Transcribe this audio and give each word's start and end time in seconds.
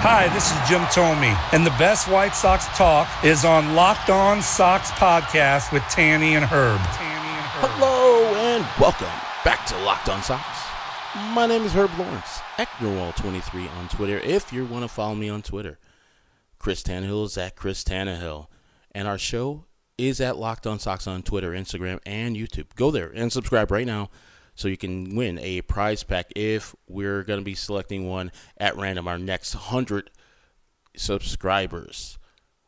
Hi, 0.00 0.28
this 0.32 0.52
is 0.52 0.68
Jim 0.68 0.82
Thome, 0.92 1.36
and 1.52 1.66
the 1.66 1.70
best 1.70 2.06
White 2.06 2.32
Sox 2.32 2.66
talk 2.78 3.08
is 3.24 3.44
on 3.44 3.74
Locked 3.74 4.10
On 4.10 4.40
Sox 4.40 4.92
podcast 4.92 5.72
with 5.72 5.82
Tanny 5.90 6.36
and 6.36 6.44
Herb. 6.44 6.78
Hello 6.80 8.32
and 8.36 8.64
welcome 8.80 9.08
back 9.44 9.66
to 9.66 9.76
Locked 9.78 10.08
On 10.08 10.22
Sox. 10.22 10.44
My 11.34 11.46
name 11.48 11.62
is 11.64 11.72
Herb 11.72 11.90
Lawrence, 11.98 12.38
Ecknerwall23 12.58 13.68
on 13.76 13.88
Twitter. 13.88 14.18
If 14.18 14.52
you 14.52 14.66
want 14.66 14.84
to 14.84 14.88
follow 14.88 15.16
me 15.16 15.28
on 15.28 15.42
Twitter, 15.42 15.80
Chris 16.60 16.84
Tannehill 16.84 17.26
is 17.26 17.36
at 17.36 17.56
Chris 17.56 17.82
Tannehill, 17.82 18.46
and 18.92 19.08
our 19.08 19.18
show 19.18 19.64
is 19.98 20.20
at 20.20 20.36
Locked 20.36 20.68
On 20.68 20.78
Sox 20.78 21.08
on 21.08 21.24
Twitter, 21.24 21.50
Instagram, 21.50 21.98
and 22.06 22.36
YouTube. 22.36 22.66
Go 22.76 22.92
there 22.92 23.10
and 23.12 23.32
subscribe 23.32 23.72
right 23.72 23.86
now 23.86 24.10
so 24.58 24.66
you 24.66 24.76
can 24.76 25.14
win 25.14 25.38
a 25.38 25.62
prize 25.62 26.02
pack 26.02 26.32
if 26.34 26.74
we're 26.88 27.22
going 27.22 27.38
to 27.38 27.44
be 27.44 27.54
selecting 27.54 28.08
one 28.08 28.32
at 28.56 28.76
random 28.76 29.06
our 29.06 29.16
next 29.16 29.54
100 29.54 30.10
subscribers. 30.96 32.18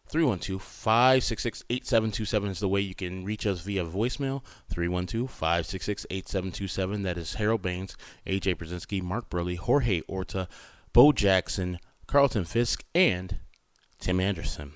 312 0.09 0.63
566 0.63 1.65
8727 1.69 2.51
is 2.51 2.61
the 2.61 2.69
way 2.69 2.81
you 2.81 2.95
can 2.95 3.25
reach 3.25 3.45
us 3.45 3.61
via 3.63 3.85
voicemail. 3.85 4.45
312 4.71 5.29
566 5.29 6.07
8727. 6.11 7.03
That 7.03 7.19
is 7.19 7.35
Harold 7.35 7.63
Baines, 7.63 7.97
AJ 8.25 8.57
Pierzynski, 8.57 9.03
Mark 9.03 9.29
Buehrle, 9.29 9.59
Jorge 9.59 10.03
Orta, 10.07 10.47
Bo 10.93 11.11
Jackson, 11.11 11.81
Carlton 12.07 12.45
Fisk, 12.45 12.85
and 12.95 13.39
Tim 13.99 14.21
Anderson. 14.21 14.75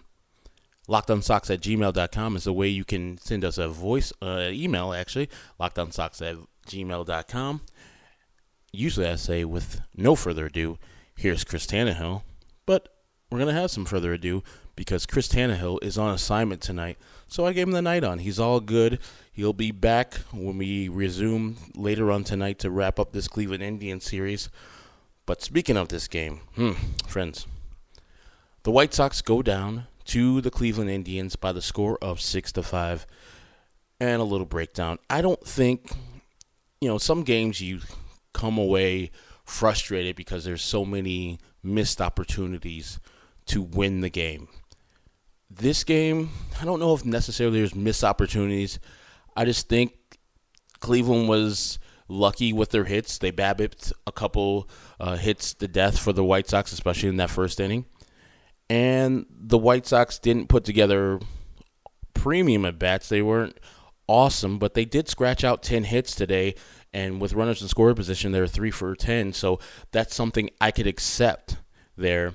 LockedOnSox 0.89 1.49
at 1.49 1.61
gmail.com 1.61 2.37
is 2.37 2.45
the 2.45 2.53
way 2.53 2.69
you 2.69 2.85
can 2.85 3.19
send 3.19 3.45
us 3.45 3.57
a 3.57 3.69
voice 3.69 4.13
uh, 4.21 4.49
email, 4.51 4.93
actually. 4.93 5.31
LockedOnSox 5.61 6.21
at 6.21 6.37
gmail.com. 6.67 7.61
Usually 8.73 9.07
I 9.07 9.17
say, 9.17 9.45
with 9.45 9.81
no 9.97 10.15
further 10.15 10.47
ado, 10.47 10.79
here's 11.17 11.45
Chris 11.45 11.67
Tannehill. 11.67 12.23
But 12.67 12.89
we're 13.31 13.39
going 13.39 13.55
to 13.55 13.61
have 13.61 13.71
some 13.71 13.85
further 13.85 14.13
ado 14.13 14.43
because 14.77 15.07
Chris 15.07 15.29
Tannehill 15.29 15.83
is 15.83 15.97
on 15.97 16.15
assignment 16.15 16.61
tonight. 16.61 16.99
So 17.29 17.47
I 17.47 17.53
gave 17.53 17.67
him 17.67 17.73
the 17.73 17.83
night 17.83 18.05
on. 18.05 18.19
He's 18.19 18.41
all 18.41 18.61
good. 18.61 18.99
He'll 19.33 19.53
be 19.53 19.71
back 19.71 20.15
when 20.33 20.59
we 20.59 20.89
resume 20.89 21.57
later 21.75 22.11
on 22.11 22.25
tonight 22.25 22.59
to 22.61 22.71
wrap 22.71 22.99
up 22.99 23.13
this 23.13 23.29
Cleveland 23.29 23.63
Indians 23.63 24.05
series. 24.05 24.49
But 25.27 25.43
speaking 25.43 25.77
of 25.77 25.89
this 25.89 26.07
game, 26.07 26.41
hmm, 26.55 26.73
friends, 27.07 27.47
the 28.63 28.71
White 28.71 28.95
Sox 28.95 29.23
go 29.23 29.43
down 29.43 29.87
to 30.07 30.41
the 30.41 30.51
Cleveland 30.51 30.91
Indians 30.91 31.37
by 31.37 31.53
the 31.53 31.63
score 31.63 31.99
of 32.03 32.21
6 32.21 32.53
to 32.53 32.63
5 32.63 33.07
and 34.01 34.21
a 34.21 34.25
little 34.25 34.47
breakdown. 34.47 34.99
I 35.09 35.23
don't 35.23 35.45
think 35.47 35.93
you 36.81 36.89
know, 36.89 36.99
some 36.99 37.23
games 37.23 37.61
you 37.61 37.81
come 38.33 38.59
away 38.59 39.11
frustrated 39.45 40.17
because 40.17 40.45
there's 40.45 40.63
so 40.63 40.85
many 40.85 41.39
missed 41.63 42.01
opportunities 42.01 42.99
to 43.47 43.63
win 43.63 44.01
the 44.01 44.11
game. 44.11 44.49
This 45.51 45.85
game, 45.85 46.31
I 46.61 46.65
don't 46.65 46.81
know 46.81 46.95
if 46.95 47.05
necessarily 47.05 47.59
there's 47.59 47.75
missed 47.75 48.03
opportunities. 48.05 48.79
I 49.37 49.45
just 49.45 49.69
think 49.69 49.93
Cleveland 50.81 51.29
was 51.29 51.79
lucky 52.09 52.53
with 52.53 52.71
their 52.71 52.85
hits. 52.85 53.19
They 53.19 53.31
babbipped 53.31 53.93
a 54.07 54.13
couple 54.13 54.69
uh, 54.99 55.17
hits 55.17 55.55
to 55.55 55.69
death 55.69 55.99
for 55.99 56.13
the 56.13 56.25
White 56.25 56.49
Sox, 56.49 56.73
especially 56.73 57.09
in 57.09 57.17
that 57.17 57.31
first 57.31 57.61
inning. 57.61 57.87
And 58.69 59.27
the 59.31 59.59
White 59.59 59.87
Sox 59.87 60.19
didn't 60.19 60.49
put 60.49 60.65
together 60.65 61.21
premium 62.15 62.65
at 62.65 62.79
bats. 62.79 63.09
They 63.09 63.23
weren't 63.23 63.59
awesome, 64.07 64.59
but 64.59 64.75
they 64.75 64.85
did 64.85 65.09
scratch 65.09 65.45
out 65.45 65.63
10 65.63 65.85
hits 65.85 66.15
today. 66.15 66.55
And 66.93 67.21
with 67.21 67.33
runners 67.33 67.61
in 67.61 67.69
scoring 67.69 67.97
position, 67.97 68.33
they're 68.33 68.47
three 68.47 68.71
for 68.71 68.95
10. 68.95 69.33
So 69.33 69.59
that's 69.91 70.15
something 70.15 70.51
I 70.61 70.71
could 70.71 70.87
accept 70.87 71.57
there. 71.97 72.35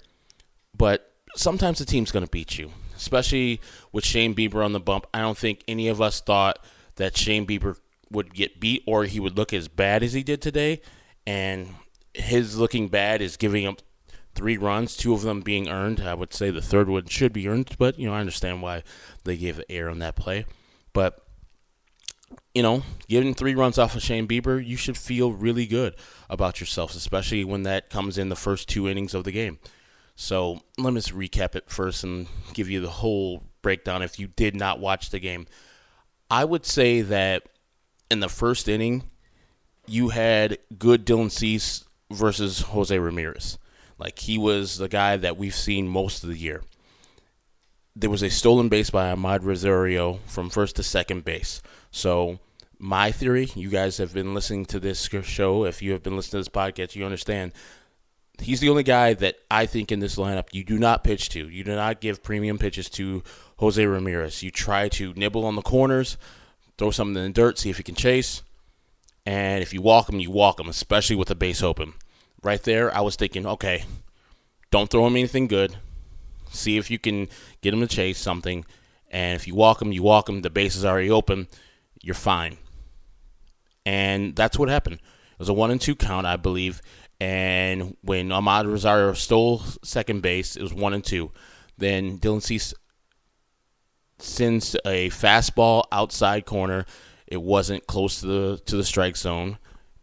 But 0.75 1.11
sometimes 1.35 1.79
the 1.79 1.85
team's 1.85 2.11
going 2.11 2.25
to 2.25 2.31
beat 2.31 2.57
you, 2.57 2.71
especially 2.95 3.61
with 3.91 4.05
Shane 4.05 4.35
Bieber 4.35 4.63
on 4.63 4.73
the 4.73 4.79
bump. 4.79 5.07
I 5.13 5.21
don't 5.21 5.37
think 5.37 5.63
any 5.67 5.87
of 5.87 6.01
us 6.01 6.19
thought 6.19 6.59
that 6.95 7.15
Shane 7.15 7.47
Bieber 7.47 7.77
would 8.11 8.33
get 8.33 8.59
beat 8.59 8.83
or 8.85 9.05
he 9.05 9.19
would 9.19 9.37
look 9.37 9.53
as 9.53 9.67
bad 9.67 10.03
as 10.03 10.13
he 10.13 10.23
did 10.23 10.41
today. 10.41 10.81
And 11.25 11.75
his 12.13 12.57
looking 12.57 12.87
bad 12.89 13.21
is 13.21 13.37
giving 13.37 13.65
up 13.65 13.81
three 14.35 14.57
runs, 14.57 14.95
two 14.97 15.13
of 15.13 15.21
them 15.21 15.41
being 15.41 15.69
earned. 15.69 16.01
I 16.01 16.13
would 16.13 16.33
say 16.33 16.49
the 16.49 16.61
third 16.61 16.89
one 16.89 17.07
should 17.07 17.33
be 17.33 17.47
earned, 17.47 17.75
but 17.77 17.99
you 17.99 18.07
know 18.07 18.13
I 18.13 18.19
understand 18.19 18.61
why 18.61 18.83
they 19.23 19.37
gave 19.37 19.57
the 19.57 19.71
air 19.71 19.89
on 19.89 19.99
that 19.99 20.15
play. 20.15 20.45
But 20.93 21.25
you 22.53 22.63
know, 22.63 22.83
getting 23.07 23.33
three 23.33 23.55
runs 23.55 23.77
off 23.77 23.95
of 23.95 24.01
Shane 24.01 24.27
Bieber, 24.27 24.65
you 24.65 24.75
should 24.75 24.97
feel 24.97 25.31
really 25.31 25.65
good 25.65 25.95
about 26.29 26.59
yourself, 26.59 26.95
especially 26.95 27.43
when 27.43 27.63
that 27.63 27.89
comes 27.89 28.17
in 28.17 28.29
the 28.29 28.35
first 28.35 28.67
two 28.67 28.87
innings 28.87 29.13
of 29.13 29.23
the 29.23 29.31
game. 29.31 29.59
So 30.15 30.59
let 30.77 30.93
me 30.93 30.99
just 30.99 31.15
recap 31.15 31.55
it 31.55 31.69
first 31.69 32.03
and 32.03 32.27
give 32.53 32.69
you 32.69 32.81
the 32.81 32.89
whole 32.89 33.43
breakdown 33.61 34.01
if 34.01 34.19
you 34.19 34.27
did 34.27 34.55
not 34.55 34.79
watch 34.79 35.09
the 35.09 35.19
game. 35.19 35.47
I 36.29 36.45
would 36.45 36.65
say 36.65 37.01
that 37.01 37.43
in 38.11 38.19
the 38.19 38.29
first 38.29 38.67
inning, 38.67 39.03
you 39.87 40.09
had 40.09 40.57
good 40.77 41.05
Dylan 41.05 41.31
Cease 41.31 41.85
versus 42.11 42.61
Jose 42.61 42.97
Ramirez. 42.97 43.57
Like 43.97 44.19
he 44.19 44.37
was 44.37 44.77
the 44.77 44.87
guy 44.87 45.17
that 45.17 45.37
we've 45.37 45.55
seen 45.55 45.87
most 45.87 46.23
of 46.23 46.29
the 46.29 46.37
year. 46.37 46.63
There 47.95 48.09
was 48.09 48.23
a 48.23 48.29
stolen 48.29 48.69
base 48.69 48.89
by 48.89 49.13
Amed 49.13 49.43
Rosario 49.43 50.19
from 50.25 50.49
first 50.49 50.75
to 50.77 50.83
second 50.83 51.25
base. 51.25 51.61
So 51.91 52.39
my 52.77 53.11
theory, 53.11 53.49
you 53.55 53.69
guys 53.69 53.97
have 53.97 54.13
been 54.13 54.33
listening 54.33 54.65
to 54.67 54.79
this 54.79 55.09
show. 55.23 55.65
If 55.65 55.81
you 55.81 55.91
have 55.91 56.03
been 56.03 56.15
listening 56.15 56.43
to 56.43 56.49
this 56.49 56.55
podcast, 56.55 56.95
you 56.95 57.03
understand. 57.05 57.53
He's 58.39 58.61
the 58.61 58.69
only 58.69 58.83
guy 58.83 59.13
that 59.15 59.35
I 59.51 59.65
think 59.65 59.91
in 59.91 59.99
this 59.99 60.15
lineup 60.15 60.47
you 60.53 60.63
do 60.63 60.79
not 60.79 61.03
pitch 61.03 61.29
to. 61.29 61.49
You 61.49 61.63
do 61.63 61.75
not 61.75 61.99
give 61.99 62.23
premium 62.23 62.57
pitches 62.57 62.89
to 62.91 63.21
Jose 63.57 63.85
Ramirez. 63.85 64.41
You 64.41 64.49
try 64.49 64.87
to 64.89 65.13
nibble 65.15 65.45
on 65.45 65.55
the 65.55 65.61
corners, 65.61 66.17
throw 66.77 66.91
something 66.91 67.17
in 67.17 67.31
the 67.31 67.33
dirt, 67.33 67.59
see 67.59 67.69
if 67.69 67.77
you 67.77 67.83
can 67.83 67.95
chase. 67.95 68.43
And 69.25 69.61
if 69.61 69.73
you 69.73 69.81
walk 69.81 70.09
him, 70.09 70.21
you 70.21 70.31
walk 70.31 70.59
him, 70.59 70.69
especially 70.69 71.17
with 71.17 71.27
the 71.27 71.35
base 71.35 71.61
open. 71.61 71.93
Right 72.41 72.63
there, 72.63 72.95
I 72.95 73.01
was 73.01 73.17
thinking, 73.17 73.45
okay, 73.45 73.83
don't 74.71 74.89
throw 74.89 75.05
him 75.05 75.17
anything 75.17 75.47
good. 75.47 75.75
See 76.49 76.77
if 76.77 76.89
you 76.89 76.97
can 76.97 77.27
get 77.61 77.73
him 77.73 77.81
to 77.81 77.87
chase 77.87 78.17
something. 78.17 78.63
And 79.11 79.35
if 79.35 79.47
you 79.47 79.53
walk 79.53 79.81
him, 79.81 79.91
you 79.91 80.01
walk 80.01 80.29
him. 80.29 80.41
The 80.41 80.49
base 80.49 80.75
is 80.77 80.85
already 80.85 81.11
open. 81.11 81.47
You're 82.01 82.15
fine. 82.15 82.57
And 83.85 84.35
that's 84.35 84.57
what 84.57 84.69
happened. 84.69 84.95
It 84.95 85.39
was 85.39 85.49
a 85.49 85.53
one 85.53 85.71
and 85.71 85.81
two 85.81 85.95
count, 85.95 86.27
I 86.27 86.37
believe. 86.37 86.81
And 87.19 87.97
when 88.01 88.29
Amed 88.29 88.67
Rosario 88.67 89.13
stole 89.13 89.63
second 89.83 90.21
base, 90.21 90.55
it 90.55 90.61
was 90.61 90.73
one 90.73 90.93
and 90.93 91.03
two. 91.03 91.31
Then 91.77 92.17
Dylan 92.19 92.41
Cease 92.41 92.73
sends 94.19 94.75
a 94.85 95.09
fastball 95.09 95.83
outside 95.91 96.45
corner. 96.45 96.85
It 97.27 97.41
wasn't 97.41 97.87
close 97.87 98.21
to 98.21 98.27
the 98.27 98.57
to 98.65 98.77
the 98.77 98.83
strike 98.83 99.17
zone, 99.17 99.57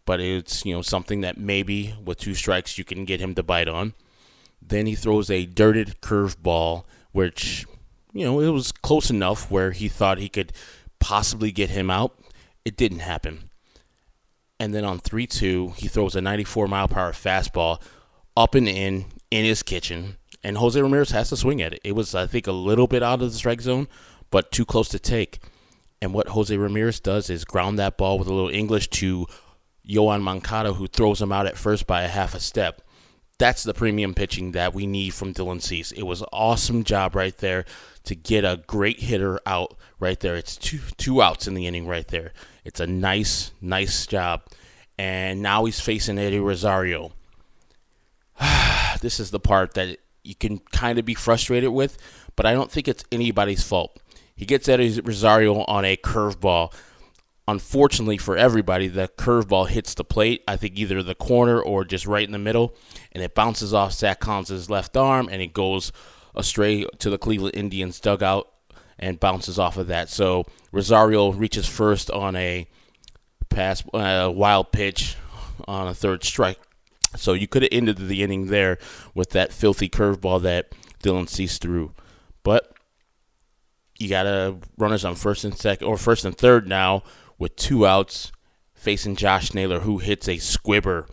but 0.05 0.19
it's 0.19 0.65
you 0.65 0.73
know 0.73 0.81
something 0.81 1.21
that 1.21 1.37
maybe 1.37 1.95
with 2.03 2.19
two 2.19 2.33
strikes 2.33 2.77
you 2.77 2.83
can 2.83 3.05
get 3.05 3.19
him 3.19 3.35
to 3.35 3.43
bite 3.43 3.67
on. 3.67 3.93
Then 4.61 4.85
he 4.85 4.95
throws 4.95 5.29
a 5.29 5.45
dirted 5.45 6.01
curveball, 6.01 6.83
which 7.11 7.65
you 8.13 8.25
know 8.25 8.39
it 8.39 8.49
was 8.49 8.71
close 8.71 9.09
enough 9.09 9.51
where 9.51 9.71
he 9.71 9.87
thought 9.87 10.17
he 10.17 10.29
could 10.29 10.51
possibly 10.99 11.51
get 11.51 11.69
him 11.69 11.89
out. 11.89 12.17
It 12.65 12.77
didn't 12.77 12.99
happen. 12.99 13.49
And 14.59 14.73
then 14.73 14.83
on 14.83 14.99
3 14.99 15.27
2, 15.27 15.73
he 15.77 15.87
throws 15.87 16.15
a 16.15 16.21
94 16.21 16.67
mile 16.67 16.87
per 16.87 16.99
hour 16.99 17.11
fastball 17.11 17.81
up 18.35 18.55
and 18.55 18.67
in 18.67 19.05
in 19.31 19.45
his 19.45 19.63
kitchen. 19.63 20.17
And 20.43 20.57
Jose 20.57 20.81
Ramirez 20.81 21.11
has 21.11 21.29
to 21.29 21.37
swing 21.37 21.61
at 21.61 21.73
it. 21.73 21.81
It 21.83 21.93
was, 21.93 22.15
I 22.15 22.27
think, 22.27 22.47
a 22.47 22.51
little 22.51 22.87
bit 22.87 23.03
out 23.03 23.21
of 23.21 23.31
the 23.31 23.37
strike 23.37 23.61
zone, 23.61 23.87
but 24.31 24.51
too 24.51 24.65
close 24.65 24.87
to 24.89 24.99
take. 24.99 25.39
And 26.01 26.13
what 26.13 26.29
Jose 26.29 26.55
Ramirez 26.55 26.99
does 26.99 27.29
is 27.29 27.43
ground 27.43 27.79
that 27.79 27.97
ball 27.97 28.19
with 28.19 28.27
a 28.27 28.33
little 28.33 28.49
English 28.49 28.89
to 28.89 29.25
Yoan 29.87 30.21
Moncada, 30.21 30.73
who 30.73 30.87
throws 30.87 31.21
him 31.21 31.31
out 31.31 31.47
at 31.47 31.57
first 31.57 31.87
by 31.87 32.03
a 32.03 32.07
half 32.07 32.35
a 32.35 32.39
step. 32.39 32.81
That's 33.39 33.63
the 33.63 33.73
premium 33.73 34.13
pitching 34.13 34.51
that 34.53 34.73
we 34.73 34.87
need 34.87 35.13
from 35.13 35.33
Dylan 35.33 35.61
Cease. 35.61 35.91
It 35.91 36.03
was 36.03 36.21
an 36.21 36.27
awesome 36.31 36.83
job 36.83 37.15
right 37.15 37.35
there 37.37 37.65
to 38.07 38.15
get 38.15 38.45
a 38.45 38.63
great 38.67 39.01
hitter 39.01 39.39
out 39.45 39.75
right 39.99 40.19
there. 40.19 40.35
It's 40.35 40.55
two 40.55 40.79
two 40.97 41.21
outs 41.21 41.47
in 41.47 41.53
the 41.53 41.67
inning 41.67 41.87
right 41.87 42.07
there. 42.07 42.33
It's 42.63 42.79
a 42.79 42.87
nice, 42.87 43.51
nice 43.61 44.07
job. 44.07 44.43
And 44.97 45.41
now 45.41 45.65
he's 45.65 45.79
facing 45.79 46.17
Eddie 46.17 46.39
Rosario. 46.39 47.11
this 49.01 49.19
is 49.19 49.31
the 49.31 49.39
part 49.39 49.73
that 49.73 49.97
you 50.23 50.35
can 50.35 50.59
kind 50.59 50.97
of 50.97 51.05
be 51.05 51.13
frustrated 51.13 51.69
with, 51.69 51.97
but 52.35 52.45
I 52.45 52.53
don't 52.53 52.71
think 52.71 52.87
it's 52.87 53.03
anybody's 53.11 53.63
fault. 53.63 53.99
He 54.35 54.45
gets 54.45 54.69
Eddie 54.69 55.01
Rosario 55.01 55.63
on 55.65 55.83
a 55.83 55.97
curveball. 55.97 56.73
Unfortunately 57.49 58.17
for 58.17 58.37
everybody, 58.37 58.87
the 58.87 59.09
curveball 59.17 59.67
hits 59.67 59.93
the 59.93 60.03
plate. 60.03 60.43
I 60.47 60.55
think 60.55 60.77
either 60.77 61.03
the 61.03 61.15
corner 61.15 61.61
or 61.61 61.83
just 61.85 62.05
right 62.05 62.25
in 62.25 62.31
the 62.31 62.39
middle, 62.39 62.73
and 63.11 63.23
it 63.23 63.35
bounces 63.35 63.73
off 63.73 63.93
Zack 63.93 64.19
Collins' 64.19 64.69
left 64.69 64.95
arm 64.95 65.27
and 65.29 65.41
it 65.41 65.53
goes 65.53 65.91
astray 66.37 66.85
to 66.99 67.09
the 67.09 67.17
Cleveland 67.17 67.55
Indians 67.55 67.99
dugout 67.99 68.47
and 68.97 69.19
bounces 69.19 69.59
off 69.59 69.77
of 69.77 69.87
that. 69.87 70.09
So 70.09 70.45
Rosario 70.71 71.31
reaches 71.31 71.67
first 71.67 72.09
on 72.09 72.35
a 72.35 72.67
pass, 73.49 73.83
uh, 73.93 74.31
wild 74.33 74.71
pitch 74.71 75.15
on 75.67 75.87
a 75.87 75.93
third 75.93 76.23
strike. 76.23 76.59
So 77.15 77.33
you 77.33 77.47
could 77.47 77.63
have 77.63 77.69
ended 77.71 77.97
the 77.97 78.23
inning 78.23 78.47
there 78.47 78.77
with 79.13 79.31
that 79.31 79.51
filthy 79.51 79.89
curveball 79.89 80.41
that 80.43 80.73
Dylan 81.03 81.29
Cease 81.29 81.57
threw. 81.57 81.93
But 82.43 82.73
you 83.97 84.09
got 84.09 84.23
to 84.23 84.57
runners 84.77 85.05
on 85.05 85.15
first 85.15 85.43
and 85.43 85.57
second, 85.57 85.87
or 85.87 85.97
first 85.97 86.25
and 86.25 86.37
third 86.37 86.67
now 86.67 87.03
with 87.37 87.55
two 87.55 87.87
outs 87.87 88.31
facing 88.73 89.15
Josh 89.15 89.53
Naylor, 89.53 89.79
who 89.79 89.97
hits 89.97 90.27
a 90.27 90.37
squibber. 90.37 91.07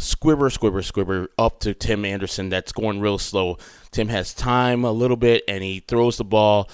Squibber, 0.00 0.50
squibber, 0.50 0.82
squibber 0.82 1.28
up 1.38 1.60
to 1.60 1.74
Tim 1.74 2.04
Anderson 2.04 2.48
that's 2.48 2.72
going 2.72 3.00
real 3.00 3.18
slow. 3.18 3.58
Tim 3.90 4.08
has 4.08 4.34
time 4.34 4.84
a 4.84 4.92
little 4.92 5.16
bit 5.16 5.44
and 5.46 5.62
he 5.62 5.80
throws 5.80 6.16
the 6.16 6.24
ball 6.24 6.68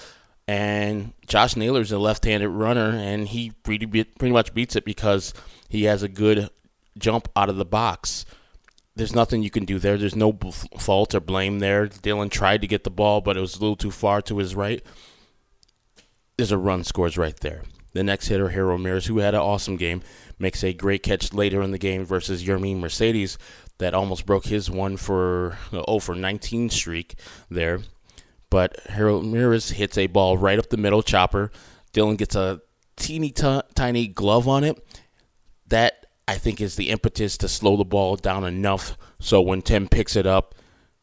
and 0.49 1.13
Josh 1.27 1.57
Naylor's 1.57 1.93
a 1.93 1.99
left-handed 1.99 2.49
runner, 2.49 2.91
and 2.91 3.27
he 3.27 3.51
pretty 3.51 3.87
pretty 3.87 4.33
much 4.33 4.55
beats 4.55 4.77
it 4.77 4.85
because 4.85 5.35
he 5.69 5.85
has 5.85 6.03
a 6.03 6.09
good 6.09 6.49
jump 6.99 7.29
out 7.35 7.49
of 7.49 7.57
the 7.57 7.65
box. 7.65 8.25
There's 8.95 9.15
nothing 9.15 9.43
you 9.43 9.51
can 9.51 9.65
do 9.65 9.79
there. 9.79 9.99
There's 9.99 10.17
no 10.17 10.33
fault 10.79 11.15
or 11.15 11.21
blame 11.21 11.59
there. 11.59 11.89
Dylan 11.89 12.31
tried 12.31 12.63
to 12.63 12.67
get 12.67 12.85
the 12.85 12.91
ball, 12.91 13.21
but 13.21 13.37
it 13.37 13.41
was 13.41 13.57
a 13.57 13.61
little 13.61 13.77
too 13.77 13.91
far 13.91 14.23
to 14.23 14.39
his 14.39 14.55
right. 14.55 14.83
There's 16.37 16.53
a 16.53 16.59
run 16.59 16.85
scores 16.85 17.19
right 17.19 17.39
there. 17.41 17.65
The 17.93 18.05
next 18.05 18.29
hitter, 18.29 18.51
Harold 18.51 18.81
Ramirez, 18.81 19.07
who 19.07 19.19
had 19.19 19.35
an 19.35 19.41
awesome 19.41 19.77
game, 19.77 20.03
makes 20.39 20.63
a 20.63 20.73
great 20.73 21.03
catch 21.03 21.33
later 21.33 21.63
in 21.63 21.71
the 21.71 21.79
game 21.79 22.05
versus 22.05 22.45
Yermin 22.45 22.79
Mercedes 22.79 23.39
that 23.79 23.95
almost 23.95 24.27
broke 24.27 24.47
his 24.47 24.71
one 24.71 24.97
for 24.97 25.59
uh, 25.73 25.83
oh 25.87 25.99
for 25.99 26.15
19 26.15 26.71
streak 26.71 27.15
there. 27.51 27.81
But 28.51 28.79
Harold 28.87 29.25
Ramirez 29.25 29.71
hits 29.71 29.99
a 29.99 30.07
ball 30.07 30.39
right 30.39 30.59
up 30.59 30.71
the 30.71 30.77
middle, 30.77 31.03
chopper. 31.03 31.51
Dylan 31.93 32.17
gets 32.17 32.37
a 32.37 32.61
teeny 32.97 33.31
t- 33.31 33.63
tiny 33.75 34.07
glove 34.07 34.47
on 34.47 34.65
it. 34.65 34.83
That 35.67 36.07
I 36.29 36.37
think 36.37 36.61
is 36.61 36.77
the 36.77 36.91
impetus 36.91 37.37
to 37.39 37.49
slow 37.49 37.77
the 37.77 37.85
ball 37.85 38.17
down 38.17 38.45
enough 38.45 38.97
so 39.21 39.41
when 39.41 39.63
Tim 39.63 39.89
picks 39.89 40.17
it 40.17 40.27
up, 40.27 40.55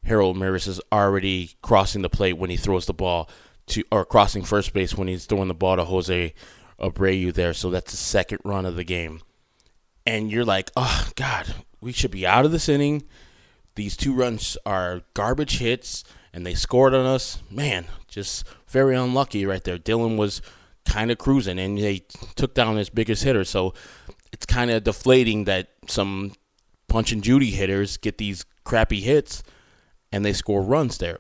Harold 0.04 0.38
Ramirez 0.38 0.68
is 0.68 0.82
already 0.92 1.52
crossing 1.62 2.02
the 2.02 2.10
plate 2.10 2.34
when 2.34 2.50
he 2.50 2.58
throws 2.58 2.86
the 2.86 2.94
ball 2.94 3.30
to 3.68 3.84
or 3.92 4.06
crossing 4.06 4.44
first 4.44 4.74
base 4.74 4.96
when 4.96 5.08
he's 5.08 5.26
throwing 5.26 5.48
the 5.48 5.54
ball 5.54 5.78
to 5.78 5.86
Jose 5.86 6.34
Abreu 6.80 7.34
there. 7.34 7.54
So 7.54 7.70
that's 7.70 7.92
the 7.92 7.98
second 7.98 8.40
run 8.44 8.66
of 8.66 8.76
the 8.76 8.84
game. 8.84 9.22
And 10.06 10.32
you're 10.32 10.46
like, 10.46 10.72
oh 10.76 11.10
God, 11.16 11.54
we 11.82 11.92
should 11.92 12.12
be 12.12 12.28
out 12.28 12.46
of 12.46 12.52
this 12.52 12.70
inning. 12.70 13.04
These 13.76 13.98
two 13.98 14.14
runs 14.14 14.58
are 14.66 15.02
garbage 15.14 15.58
hits 15.60 16.04
and 16.34 16.46
they 16.46 16.54
scored 16.54 16.94
on 16.94 17.06
us. 17.06 17.42
Man, 17.50 17.86
just 18.08 18.46
very 18.68 18.96
unlucky 18.96 19.46
right 19.46 19.64
there. 19.64 19.78
Dylan 19.78 20.18
was 20.18 20.42
kind 20.86 21.12
of 21.12 21.18
cruising, 21.18 21.60
and 21.60 21.78
they 21.78 22.04
took 22.36 22.54
down 22.54 22.76
his 22.76 22.90
biggest 22.90 23.24
hitter. 23.24 23.46
So 23.46 23.74
it's 24.32 24.46
kind 24.46 24.72
of 24.72 24.84
deflating 24.84 25.46
that 25.46 25.70
some 25.88 26.34
punch 26.88 27.12
and 27.12 27.24
Judy 27.24 27.52
hitters 27.52 27.98
get 27.98 28.18
these 28.18 28.46
crappy 28.64 29.02
hits 29.02 29.44
and 30.12 30.24
they 30.24 30.34
score 30.34 30.62
runs 30.62 30.98
there. 30.98 31.20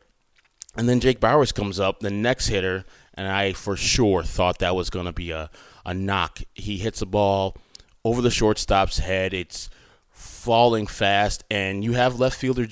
And 0.76 0.90
then 0.90 1.00
Jake 1.00 1.20
Bauers 1.20 1.54
comes 1.54 1.80
up, 1.80 2.00
the 2.00 2.10
next 2.10 2.48
hitter, 2.48 2.86
and 3.15 3.27
I 3.27 3.54
for 3.54 3.75
sure 3.75 4.24
thought 4.24 4.60
that 4.60 4.75
was 4.75 4.89
going 4.89 5.06
to 5.06 5.13
be 5.13 5.31
a, 5.31 5.50
a 5.86 5.94
knock. 5.94 6.39
He 6.54 6.77
hits 6.77 7.00
the 7.00 7.06
ball 7.06 7.56
over 8.04 8.21
the 8.21 8.31
shortstop's 8.31 9.00
head. 9.00 9.33
It's 9.33 9.69
falling 10.10 10.88
fast, 10.88 11.44
and 11.50 11.83
you 11.83 11.94
have 11.94 12.19
left 12.19 12.38
fielder 12.38 12.68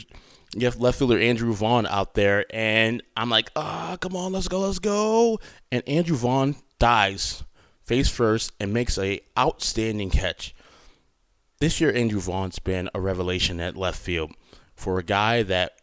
you 0.55 0.65
have 0.65 0.81
left 0.81 0.99
fielder 0.99 1.17
Andrew 1.17 1.53
Vaughn 1.53 1.85
out 1.85 2.13
there, 2.13 2.45
and 2.49 3.01
I'm 3.15 3.29
like, 3.29 3.49
ah, 3.55 3.93
oh, 3.93 3.97
come 3.97 4.15
on, 4.15 4.33
let's 4.33 4.49
go, 4.49 4.59
let's 4.59 4.79
go. 4.79 5.39
And 5.71 5.81
Andrew 5.87 6.17
Vaughn 6.17 6.55
dies 6.77 7.43
face 7.83 8.09
first 8.09 8.51
and 8.59 8.73
makes 8.73 8.97
a 8.97 9.21
outstanding 9.37 10.09
catch. 10.09 10.53
This 11.59 11.79
year, 11.79 11.93
Andrew 11.93 12.19
Vaughn's 12.19 12.59
been 12.59 12.89
a 12.93 12.99
revelation 12.99 13.59
at 13.59 13.77
left 13.77 13.99
field 13.99 14.31
for 14.75 14.99
a 14.99 15.03
guy 15.03 15.43
that 15.43 15.73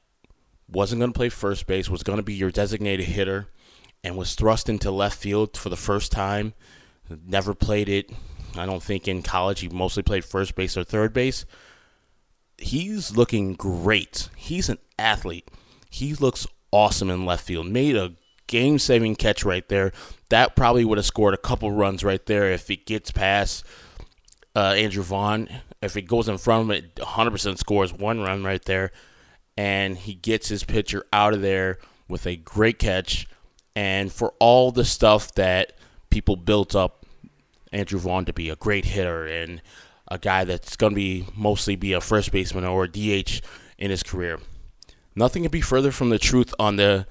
wasn't 0.69 1.01
going 1.01 1.13
to 1.13 1.17
play 1.17 1.29
first 1.29 1.67
base, 1.67 1.89
was 1.89 2.03
going 2.03 2.19
to 2.19 2.23
be 2.23 2.35
your 2.35 2.51
designated 2.51 3.07
hitter, 3.07 3.49
and 4.05 4.17
was 4.17 4.35
thrust 4.35 4.69
into 4.69 4.91
left 4.91 5.19
field 5.19 5.57
for 5.57 5.69
the 5.69 5.77
first 5.77 6.13
time. 6.13 6.55
Never 7.27 7.55
played 7.55 7.89
it. 7.89 8.11
I 8.57 8.67
don't 8.67 8.83
think 8.83 9.09
in 9.09 9.23
college 9.23 9.61
he 9.61 9.69
mostly 9.69 10.03
played 10.03 10.25
first 10.25 10.55
base 10.55 10.77
or 10.77 10.85
third 10.85 11.13
base 11.13 11.45
he's 12.59 13.17
looking 13.17 13.55
great. 13.55 14.29
He's 14.37 14.69
an 14.69 14.79
athlete. 14.99 15.49
He 15.89 16.15
looks 16.15 16.47
awesome 16.73 17.09
in 17.09 17.25
left 17.25 17.45
field. 17.45 17.67
Made 17.67 17.97
a 17.97 18.15
game 18.47 18.79
saving 18.79 19.17
catch 19.17 19.45
right 19.45 19.67
there. 19.69 19.93
That 20.29 20.57
probably 20.57 20.85
would 20.85 20.99
have 20.99 21.07
scored 21.07 21.35
a 21.35 21.39
couple 21.39 21.71
runs 21.73 22.05
right 22.05 22.25
there 22.27 22.51
if 22.53 22.71
it 22.71 22.85
gets 22.85 23.11
past 23.11 23.65
uh, 24.55 24.75
Andrew 24.77 25.03
Vaughn. 25.03 25.49
If 25.81 25.97
it 25.97 26.03
goes 26.03 26.29
in 26.29 26.39
front 26.39 26.63
of 26.63 26.77
him, 26.77 26.85
it, 26.85 26.97
100% 26.97 27.59
scores 27.59 27.93
one 27.93 28.21
run 28.21 28.43
right 28.43 28.65
there. 28.65 28.91
And 29.57 29.97
he 29.97 30.15
gets 30.15 30.49
his 30.49 30.65
pitcher 30.65 31.05
out 31.13 31.35
of 31.35 31.43
there 31.43 31.79
with 32.09 32.27
a 32.27 32.37
great 32.37 32.79
catch. 32.79 33.29
And 33.79 34.13
for 34.13 34.35
all 34.41 34.73
the 34.73 34.85
stuff 34.85 35.33
that 35.37 35.73
people 36.11 36.35
built 36.35 36.75
up 36.75 37.07
Andrew 37.73 38.01
Vaughn 38.01 38.25
to 38.25 38.33
be 38.33 38.51
a 38.51 38.57
great 38.57 38.87
hitter 38.87 39.25
and 39.25 39.63
a 40.09 40.19
guy 40.19 40.43
that's 40.43 40.75
going 40.75 40.91
to 40.91 40.97
be 40.97 41.27
mostly 41.37 41.77
be 41.77 41.93
a 41.93 42.01
first 42.01 42.33
baseman 42.33 42.65
or 42.65 42.85
a 42.85 42.89
DH 42.89 43.41
in 43.79 43.93
his 43.93 44.03
career. 44.03 44.41
Nothing 45.15 45.45
can 45.45 45.53
be 45.53 45.61
further 45.61 45.93
from 45.93 46.11
the 46.11 46.19
truth 46.19 46.53
on 46.59 46.75
the 46.75 47.07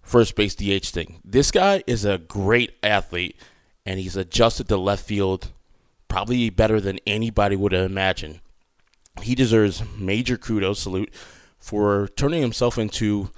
first 0.00 0.36
base 0.36 0.54
DH 0.54 0.86
thing. 0.86 1.20
This 1.24 1.50
guy 1.50 1.82
is 1.88 2.04
a 2.04 2.18
great 2.18 2.74
athlete, 2.80 3.34
and 3.84 3.98
he's 3.98 4.16
adjusted 4.16 4.68
to 4.68 4.76
left 4.76 5.04
field 5.04 5.50
probably 6.06 6.48
better 6.48 6.80
than 6.80 7.00
anybody 7.08 7.56
would 7.56 7.72
have 7.72 7.90
imagined. 7.90 8.38
He 9.22 9.34
deserves 9.34 9.82
major 9.98 10.36
kudos, 10.36 10.78
salute, 10.78 11.12
for 11.58 12.06
turning 12.14 12.40
himself 12.40 12.78
into, 12.78 13.30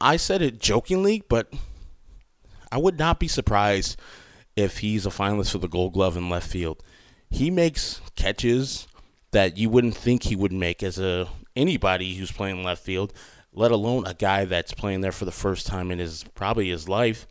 I 0.00 0.16
said 0.16 0.42
it 0.42 0.58
jokingly, 0.58 1.22
but 1.28 1.52
I 2.70 2.78
would 2.78 2.98
not 2.98 3.18
be 3.18 3.28
surprised 3.28 3.98
if 4.56 4.78
he's 4.78 5.06
a 5.06 5.10
finalist 5.10 5.52
for 5.52 5.58
the 5.58 5.68
gold 5.68 5.92
glove 5.92 6.16
in 6.16 6.28
left 6.28 6.48
field 6.48 6.82
he 7.30 7.50
makes 7.50 8.00
catches 8.16 8.86
that 9.32 9.58
you 9.58 9.68
wouldn't 9.68 9.96
think 9.96 10.24
he 10.24 10.36
would 10.36 10.52
make 10.52 10.82
as 10.82 10.98
a 10.98 11.28
anybody 11.54 12.14
who's 12.14 12.32
playing 12.32 12.62
left 12.62 12.82
field, 12.82 13.12
let 13.52 13.70
alone 13.70 14.06
a 14.06 14.14
guy 14.14 14.44
that's 14.44 14.72
playing 14.72 15.00
there 15.00 15.12
for 15.12 15.24
the 15.24 15.32
first 15.32 15.66
time 15.66 15.90
in 15.90 15.98
his 15.98 16.24
probably 16.34 16.70
his 16.70 16.88
life. 16.88 17.26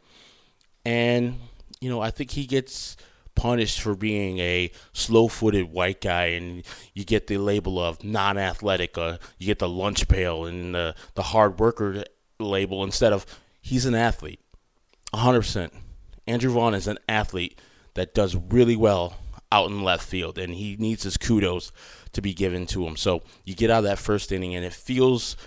And 0.86 1.40
you 1.80 1.90
know, 1.90 2.02
I 2.02 2.12
think 2.12 2.32
he 2.32 2.46
gets 2.46 2.98
punished 3.36 3.82
for 3.82 3.96
being 3.96 4.40
a 4.40 4.72
slow-footed 4.94 5.72
white 5.72 6.02
guy, 6.02 6.26
and 6.28 6.64
you 6.94 7.06
get 7.06 7.28
the 7.28 7.38
label 7.38 7.80
of 7.80 8.04
non-athletic. 8.04 8.98
Uh, 8.98 9.18
you 9.38 9.46
get 9.46 9.60
the 9.60 9.70
lunch 9.70 10.08
pail 10.08 10.46
and 10.46 10.76
the 10.76 10.96
the 11.16 11.24
hard 11.24 11.60
worker 11.60 12.04
label 12.40 12.84
instead 12.84 13.14
of 13.14 13.26
he's 13.62 13.86
an 13.86 13.96
athlete. 13.96 14.40
100%. 15.14 15.72
Andrew 16.26 16.52
Vaughn 16.52 16.74
is 16.74 16.88
an 16.88 16.98
athlete 17.08 17.60
that 17.94 18.14
does 18.14 18.36
really 18.36 18.76
well 18.76 19.18
out 19.52 19.70
in 19.70 19.82
left 19.82 20.06
field, 20.06 20.38
and 20.38 20.54
he 20.54 20.76
needs 20.78 21.04
his 21.04 21.18
kudos 21.18 21.72
to 22.12 22.22
be 22.22 22.34
given 22.34 22.66
to 22.68 22.86
him. 22.86 22.98
So 22.98 23.24
you 23.46 23.56
get 23.56 23.70
out 23.70 23.80
of 23.80 23.84
that 23.86 24.00
first 24.00 24.32
inning, 24.32 24.56
and 24.56 24.66
it 24.66 24.74
feels 24.74 25.38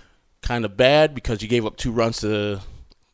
kind 0.41 0.65
of 0.65 0.75
bad 0.75 1.13
because 1.13 1.41
you 1.41 1.47
gave 1.47 1.65
up 1.65 1.77
two 1.77 1.91
runs 1.91 2.19
to 2.21 2.61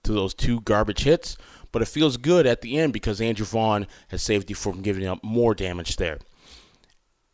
to 0.04 0.14
those 0.14 0.34
two 0.34 0.62
garbage 0.62 1.04
hits, 1.04 1.36
but 1.72 1.82
it 1.82 1.88
feels 1.88 2.16
good 2.16 2.48
at 2.48 2.62
the 2.62 2.78
end 2.78 2.94
because 2.94 3.20
Andrew 3.20 3.46
Vaughn 3.46 3.86
has 4.08 4.24
saved 4.24 4.50
you 4.50 4.56
from 4.56 4.82
giving 4.82 5.06
up 5.06 5.22
more 5.22 5.54
damage 5.54 5.98
there. 5.98 6.18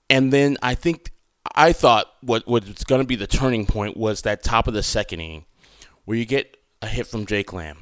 And 0.09 0.33
then 0.33 0.57
I 0.61 0.73
think 0.73 1.11
I 1.55 1.71
thought 1.71 2.07
what 2.21 2.47
was 2.47 2.63
going 2.85 3.01
to 3.01 3.07
be 3.07 3.15
the 3.15 3.27
turning 3.27 3.65
point 3.65 3.95
was 3.95 4.23
that 4.23 4.43
top 4.43 4.67
of 4.67 4.73
the 4.73 4.81
second 4.81 5.19
inning, 5.19 5.45
where 6.05 6.17
you 6.17 6.25
get 6.25 6.57
a 6.81 6.87
hit 6.87 7.05
from 7.05 7.25
Jake 7.27 7.53
Lamb, 7.53 7.77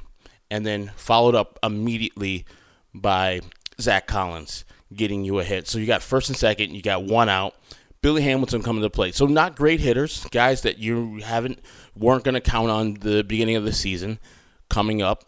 and 0.52 0.66
then 0.66 0.90
followed 0.96 1.34
up 1.34 1.58
immediately 1.62 2.44
by 2.92 3.40
Zack 3.80 4.06
Collins 4.06 4.66
getting 4.94 5.24
you 5.24 5.38
a 5.38 5.44
hit. 5.44 5.66
So 5.66 5.78
you 5.78 5.86
got 5.86 6.02
first 6.02 6.28
and 6.28 6.36
second, 6.36 6.74
you 6.74 6.82
got 6.82 7.04
one 7.04 7.30
out. 7.30 7.54
Billy 8.02 8.20
Hamilton 8.20 8.62
coming 8.62 8.82
to 8.82 8.90
play. 8.90 9.12
So 9.12 9.24
not 9.24 9.56
great 9.56 9.80
hitters, 9.80 10.26
guys 10.30 10.60
that 10.60 10.76
you 10.76 11.20
haven't 11.24 11.58
weren't 11.96 12.24
going 12.24 12.34
to 12.34 12.40
count 12.42 12.68
on 12.68 12.94
the 12.94 13.24
beginning 13.24 13.56
of 13.56 13.64
the 13.64 13.72
season 13.72 14.18
coming 14.68 15.00
up. 15.00 15.24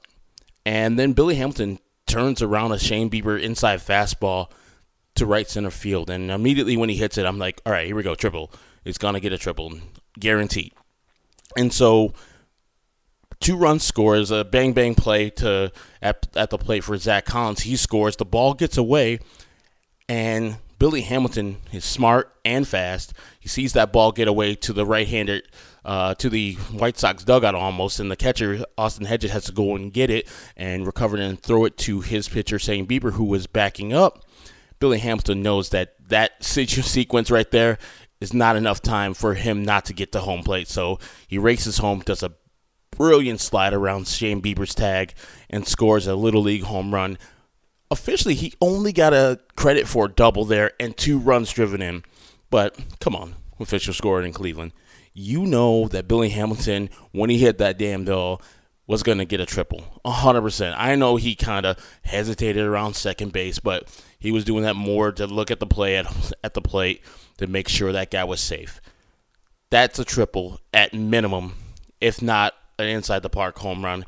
And 0.66 0.98
then 0.98 1.14
Billy 1.14 1.36
Hamilton 1.36 1.78
turns 2.06 2.42
around 2.42 2.72
a 2.72 2.78
Shane 2.78 3.08
Bieber 3.08 3.40
inside 3.40 3.80
fastball 3.80 4.50
to 5.14 5.24
right 5.24 5.48
center 5.48 5.70
field. 5.70 6.10
And 6.10 6.30
immediately 6.30 6.76
when 6.76 6.90
he 6.90 6.96
hits 6.96 7.16
it, 7.16 7.24
I'm 7.24 7.38
like, 7.38 7.62
all 7.64 7.72
right, 7.72 7.86
here 7.86 7.96
we 7.96 8.02
go, 8.02 8.14
triple. 8.14 8.52
It's 8.84 8.98
going 8.98 9.14
to 9.14 9.20
get 9.20 9.32
a 9.32 9.38
triple, 9.38 9.72
guaranteed. 10.20 10.74
And 11.56 11.72
so 11.72 12.12
two 13.44 13.56
runs 13.56 13.84
scores, 13.84 14.30
a 14.30 14.42
bang 14.42 14.72
bang 14.72 14.94
play 14.94 15.28
to 15.28 15.70
at, 16.00 16.26
at 16.34 16.48
the 16.48 16.56
plate 16.56 16.82
for 16.82 16.96
Zack 16.96 17.26
Collins. 17.26 17.60
He 17.60 17.76
scores. 17.76 18.16
The 18.16 18.24
ball 18.24 18.54
gets 18.54 18.78
away, 18.78 19.20
and 20.08 20.56
Billy 20.78 21.02
Hamilton 21.02 21.58
is 21.70 21.84
smart 21.84 22.34
and 22.44 22.66
fast. 22.66 23.12
He 23.38 23.48
sees 23.48 23.74
that 23.74 23.92
ball 23.92 24.12
get 24.12 24.28
away 24.28 24.54
to 24.56 24.72
the 24.72 24.86
right-handed, 24.86 25.46
uh, 25.84 26.14
to 26.14 26.30
the 26.30 26.54
White 26.54 26.98
Sox 26.98 27.22
dugout 27.22 27.54
almost, 27.54 28.00
and 28.00 28.10
the 28.10 28.16
catcher 28.16 28.64
Austin 28.78 29.04
Hedges 29.04 29.32
has 29.32 29.44
to 29.44 29.52
go 29.52 29.76
and 29.76 29.92
get 29.92 30.08
it 30.08 30.26
and 30.56 30.86
recover 30.86 31.18
it 31.18 31.22
and 31.22 31.38
throw 31.38 31.66
it 31.66 31.76
to 31.78 32.00
his 32.00 32.28
pitcher 32.28 32.58
Shane 32.58 32.86
Bieber, 32.86 33.12
who 33.12 33.24
was 33.24 33.46
backing 33.46 33.92
up. 33.92 34.24
Billy 34.80 34.98
Hamilton 34.98 35.42
knows 35.42 35.68
that 35.68 35.96
that 36.08 36.42
sequence 36.44 37.30
right 37.30 37.50
there 37.50 37.76
is 38.22 38.32
not 38.32 38.56
enough 38.56 38.80
time 38.80 39.12
for 39.12 39.34
him 39.34 39.62
not 39.62 39.84
to 39.84 39.92
get 39.92 40.12
to 40.12 40.20
home 40.20 40.42
plate, 40.42 40.66
so 40.66 40.98
he 41.28 41.36
races 41.36 41.76
home, 41.76 42.00
does 42.00 42.22
a 42.22 42.32
brilliant 42.96 43.40
slide 43.40 43.74
around 43.74 44.08
Shane 44.08 44.42
Bieber's 44.42 44.74
tag, 44.74 45.14
and 45.50 45.66
scores 45.66 46.06
a 46.06 46.14
little 46.14 46.42
league 46.42 46.64
home 46.64 46.94
run 46.94 47.18
officially 47.94 48.34
he 48.34 48.52
only 48.60 48.92
got 48.92 49.14
a 49.14 49.40
credit 49.56 49.86
for 49.86 50.06
a 50.06 50.12
double 50.12 50.44
there 50.44 50.72
and 50.80 50.96
two 50.96 51.18
runs 51.18 51.52
driven 51.52 51.80
in. 51.80 52.04
But 52.50 52.76
come 53.00 53.16
on, 53.16 53.36
official 53.58 53.94
scored 53.94 54.24
in 54.24 54.32
Cleveland. 54.32 54.72
You 55.12 55.46
know 55.46 55.86
that 55.88 56.08
Billy 56.08 56.30
Hamilton, 56.30 56.90
when 57.12 57.30
he 57.30 57.38
hit 57.38 57.58
that 57.58 57.78
damn 57.78 58.04
ball, 58.04 58.42
was 58.86 59.02
going 59.02 59.18
to 59.18 59.24
get 59.24 59.40
a 59.40 59.46
triple. 59.46 60.00
100%. 60.04 60.74
I 60.76 60.94
know 60.96 61.16
he 61.16 61.34
kind 61.34 61.64
of 61.64 61.78
hesitated 62.02 62.64
around 62.64 62.94
second 62.94 63.32
base, 63.32 63.58
but 63.58 63.88
he 64.18 64.30
was 64.30 64.44
doing 64.44 64.64
that 64.64 64.76
more 64.76 65.12
to 65.12 65.26
look 65.26 65.50
at 65.50 65.60
the 65.60 65.66
play 65.66 65.96
at, 65.96 66.32
at 66.42 66.54
the 66.54 66.60
plate 66.60 67.00
to 67.38 67.46
make 67.46 67.68
sure 67.68 67.92
that 67.92 68.10
guy 68.10 68.24
was 68.24 68.40
safe. 68.40 68.80
That's 69.70 69.98
a 69.98 70.04
triple 70.04 70.60
at 70.72 70.92
minimum, 70.92 71.54
if 72.00 72.20
not 72.20 72.54
an 72.78 72.88
inside 72.88 73.22
the 73.22 73.30
park 73.30 73.58
home 73.58 73.84
run. 73.84 74.04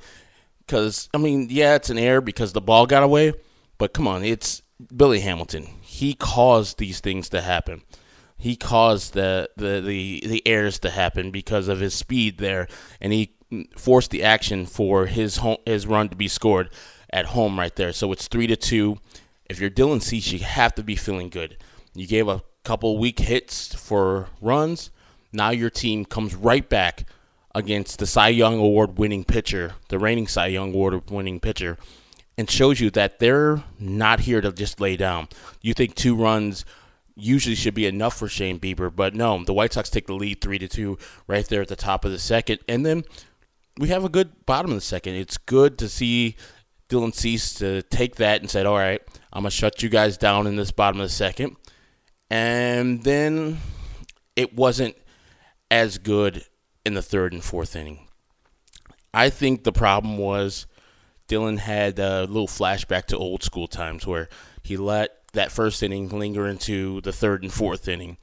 Because, 0.61 1.09
I 1.15 1.19
mean, 1.19 1.49
yeah, 1.51 1.77
it's 1.77 1.91
an 1.91 1.99
error 1.99 2.21
because 2.21 2.53
the 2.53 2.61
ball 2.61 2.87
got 2.87 3.03
away, 3.03 3.35
but 3.79 3.93
come 3.93 4.09
on, 4.09 4.25
it's 4.25 4.63
Billy 4.95 5.21
Hamilton. 5.21 5.69
He 5.81 6.15
caused 6.15 6.79
these 6.79 7.01
things 7.01 7.29
to 7.29 7.41
happen. 7.41 7.83
He 8.37 8.57
caused 8.57 9.15
the 9.15 9.49
the 9.57 9.81
the, 9.81 10.23
the 10.27 10.47
errors 10.47 10.79
to 10.81 10.91
happen 10.91 11.31
because 11.31 11.69
of 11.69 11.81
his 11.81 11.95
speed 11.95 12.39
there, 12.39 12.69
and 13.01 13.13
he 13.13 13.35
forced 13.77 14.11
the 14.11 14.23
action 14.23 14.67
for 14.67 15.07
his 15.07 15.39
home, 15.39 15.59
his 15.65 15.87
run 15.87 16.09
to 16.09 16.17
be 16.17 16.29
scored 16.29 16.69
at 17.11 17.27
home 17.27 17.59
right 17.59 17.75
there. 17.77 17.93
So 17.93 18.13
it's 18.13 18.29
three 18.29 18.47
to 18.47 18.57
two. 18.57 18.99
If 19.49 19.61
you're 19.61 19.71
Dylan 19.71 20.03
Cease, 20.03 20.33
you 20.33 20.41
have 20.41 20.75
to 20.75 20.83
be 20.83 20.97
feeling 20.97 21.31
good. 21.31 21.57
You 21.95 22.07
gave 22.07 22.29
a 22.29 22.43
couple 22.65 22.99
weak 22.99 23.21
hits 23.21 23.75
for 23.75 24.29
runs. 24.41 24.91
Now 25.33 25.51
your 25.51 25.71
team 25.71 26.05
comes 26.05 26.35
right 26.35 26.69
back 26.69 27.05
against 27.57 27.99
the 27.99 28.07
Cy 28.07 28.29
Young 28.29 28.59
Award 28.59 28.99
winning 28.99 29.25
pitcher, 29.25 29.73
the 29.89 29.99
reigning 29.99 30.27
Cy 30.27 30.49
Young 30.49 30.75
Award 30.75 31.11
winning 31.11 31.41
pitcher, 31.41 31.79
and 32.37 32.51
shows 32.51 32.81
you 32.81 32.91
that 32.91 33.19
they're 33.19 33.65
not 33.81 34.21
here 34.21 34.43
to 34.43 34.53
just 34.53 34.79
lay 34.79 34.95
down. 34.95 35.29
You 35.63 35.73
think 35.73 35.95
two 35.95 36.15
runs 36.15 36.67
usually 37.15 37.55
should 37.55 37.73
be 37.73 37.87
enough 37.87 38.15
for 38.15 38.29
Shane 38.29 38.61
Bieber, 38.61 38.95
but 38.95 39.15
no, 39.15 39.43
the 39.43 39.55
White 39.55 39.73
Sox 39.73 39.89
take 39.89 40.07
the 40.07 40.13
lead 40.13 40.43
three 40.43 40.59
to 40.59 40.69
two 40.69 40.99
right 41.27 41.47
there 41.47 41.63
at 41.63 41.69
the 41.69 41.77
top 41.77 42.05
of 42.05 42.13
the 42.13 42.19
second, 42.19 42.59
and 42.69 42.85
then 42.85 43.05
we 43.79 43.89
have 43.89 44.05
a 44.05 44.11
good 44.11 44.45
bottom 44.45 44.71
of 44.71 44.77
the 44.77 44.83
second. 44.83 45.15
It's 45.15 45.39
good 45.39 45.79
to 45.79 45.89
see 45.89 46.37
Dylan 46.91 47.15
Cease 47.15 47.55
to 47.55 47.81
take 47.85 48.17
that 48.17 48.43
and 48.43 48.51
said, 48.51 48.67
"All 48.67 48.77
right, 48.77 49.01
I'm 49.33 49.45
gonna 49.45 49.51
shut 49.51 49.83
you 49.83 49.89
guys 49.89 50.19
down 50.19 50.47
in 50.47 50.57
this 50.57 50.71
bottom 50.73 51.01
of 51.01 51.07
the 51.09 51.15
second. 51.15 51.57
and 52.29 53.03
then 53.05 53.59
it 54.35 54.55
wasn't 54.55 54.97
as 55.71 55.97
good 55.99 56.45
in 56.87 56.95
the 56.95 57.03
third 57.03 57.33
and 57.33 57.43
fourth 57.43 57.75
inning. 57.75 58.07
I 59.13 59.29
think 59.29 59.65
the 59.65 59.73
problem 59.73 60.19
was 60.19 60.67
Dylan 61.29 61.59
had 61.59 61.99
a 61.99 62.21
little 62.21 62.47
flashback 62.47 63.07
to 63.07 63.17
old 63.17 63.43
school 63.43 63.67
times 63.67 64.07
where 64.07 64.29
he 64.63 64.77
let 64.77 65.27
that 65.33 65.51
first 65.51 65.83
inning 65.83 66.09
linger 66.09 66.47
into 66.47 67.01
the 67.01 67.13
third 67.13 67.43
and 67.43 67.53
fourth 67.53 67.89
inning. 67.89 68.19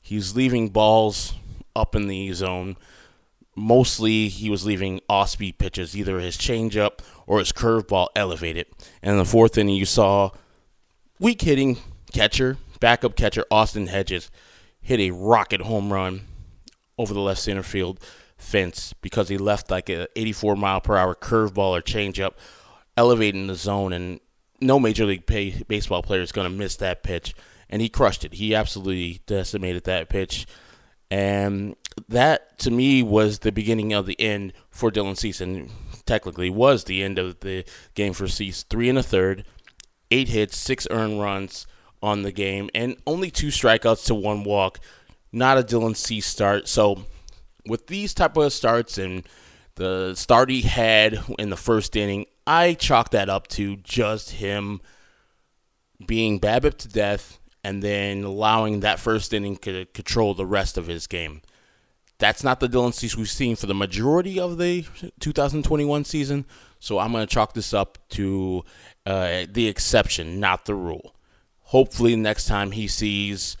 He's 0.00 0.34
leaving 0.34 0.70
balls 0.70 1.34
up 1.74 1.94
in 1.94 2.06
the 2.06 2.32
zone. 2.32 2.78
Mostly, 3.54 4.28
he 4.28 4.48
was 4.48 4.64
leaving 4.64 5.02
off-speed 5.10 5.58
pitches, 5.58 5.94
either 5.94 6.18
his 6.18 6.38
changeup 6.38 7.00
or 7.26 7.38
his 7.38 7.52
curveball 7.52 8.08
elevated. 8.16 8.66
And 9.02 9.12
in 9.12 9.18
the 9.18 9.26
fourth 9.26 9.58
inning, 9.58 9.74
you 9.74 9.84
saw 9.84 10.30
weak 11.20 11.42
hitting 11.42 11.76
catcher, 12.14 12.56
backup 12.80 13.14
catcher 13.14 13.44
Austin 13.50 13.88
Hedges 13.88 14.30
hit 14.80 15.00
a 15.00 15.10
rocket 15.10 15.60
home 15.60 15.92
run 15.92 16.22
over 16.98 17.14
the 17.14 17.20
left 17.20 17.40
center 17.40 17.62
field 17.62 18.00
fence 18.36 18.92
because 19.00 19.28
he 19.28 19.38
left 19.38 19.70
like 19.70 19.88
a 19.88 20.08
84 20.16 20.56
mile 20.56 20.80
per 20.80 20.96
hour 20.96 21.14
curveball 21.14 21.78
or 21.78 21.80
changeup 21.80 22.32
elevating 22.96 23.46
the 23.46 23.54
zone, 23.54 23.92
and 23.92 24.20
no 24.60 24.78
major 24.78 25.04
league 25.04 25.26
pay, 25.26 25.62
baseball 25.68 26.02
player 26.02 26.22
is 26.22 26.32
going 26.32 26.50
to 26.50 26.56
miss 26.56 26.76
that 26.76 27.02
pitch. 27.02 27.34
And 27.68 27.82
he 27.82 27.88
crushed 27.88 28.24
it. 28.24 28.34
He 28.34 28.54
absolutely 28.54 29.20
decimated 29.26 29.84
that 29.84 30.08
pitch, 30.08 30.46
and 31.10 31.74
that 32.08 32.58
to 32.60 32.70
me 32.70 33.02
was 33.02 33.40
the 33.40 33.50
beginning 33.50 33.92
of 33.92 34.06
the 34.06 34.20
end 34.20 34.52
for 34.70 34.90
Dylan 34.90 35.16
Cease, 35.16 35.40
and 35.40 35.70
technically 36.04 36.48
was 36.48 36.84
the 36.84 37.02
end 37.02 37.18
of 37.18 37.40
the 37.40 37.64
game 37.94 38.12
for 38.12 38.28
Cease. 38.28 38.62
Three 38.62 38.88
and 38.88 38.98
a 38.98 39.02
third, 39.02 39.44
eight 40.12 40.28
hits, 40.28 40.56
six 40.56 40.86
earned 40.90 41.20
runs 41.20 41.66
on 42.00 42.22
the 42.22 42.30
game, 42.30 42.70
and 42.72 42.96
only 43.04 43.32
two 43.32 43.48
strikeouts 43.48 44.06
to 44.06 44.14
one 44.14 44.44
walk. 44.44 44.78
Not 45.32 45.58
a 45.58 45.62
Dylan 45.62 45.96
Cease 45.96 46.26
start. 46.26 46.68
So 46.68 47.04
with 47.66 47.86
these 47.86 48.14
type 48.14 48.36
of 48.36 48.52
starts 48.52 48.98
and 48.98 49.26
the 49.74 50.14
start 50.14 50.50
he 50.50 50.62
had 50.62 51.22
in 51.38 51.50
the 51.50 51.56
first 51.56 51.96
inning, 51.96 52.26
I 52.46 52.74
chalk 52.74 53.10
that 53.10 53.28
up 53.28 53.48
to 53.48 53.76
just 53.76 54.32
him 54.32 54.80
being 56.04 56.40
BABIP 56.40 56.78
to 56.78 56.88
death 56.88 57.38
and 57.64 57.82
then 57.82 58.22
allowing 58.22 58.80
that 58.80 59.00
first 59.00 59.32
inning 59.32 59.56
to 59.56 59.86
control 59.86 60.34
the 60.34 60.46
rest 60.46 60.78
of 60.78 60.86
his 60.86 61.06
game. 61.06 61.42
That's 62.18 62.44
not 62.44 62.60
the 62.60 62.68
Dylan 62.68 62.94
Cease 62.94 63.16
we've 63.16 63.28
seen 63.28 63.56
for 63.56 63.66
the 63.66 63.74
majority 63.74 64.40
of 64.40 64.56
the 64.56 64.86
2021 65.20 66.04
season, 66.04 66.46
so 66.78 66.98
I'm 66.98 67.12
going 67.12 67.26
to 67.26 67.34
chalk 67.34 67.52
this 67.52 67.74
up 67.74 67.98
to 68.10 68.64
uh, 69.04 69.46
the 69.50 69.66
exception, 69.68 70.40
not 70.40 70.64
the 70.64 70.74
rule. 70.74 71.14
Hopefully, 71.60 72.16
next 72.16 72.46
time 72.46 72.70
he 72.70 72.88
sees 72.88 73.56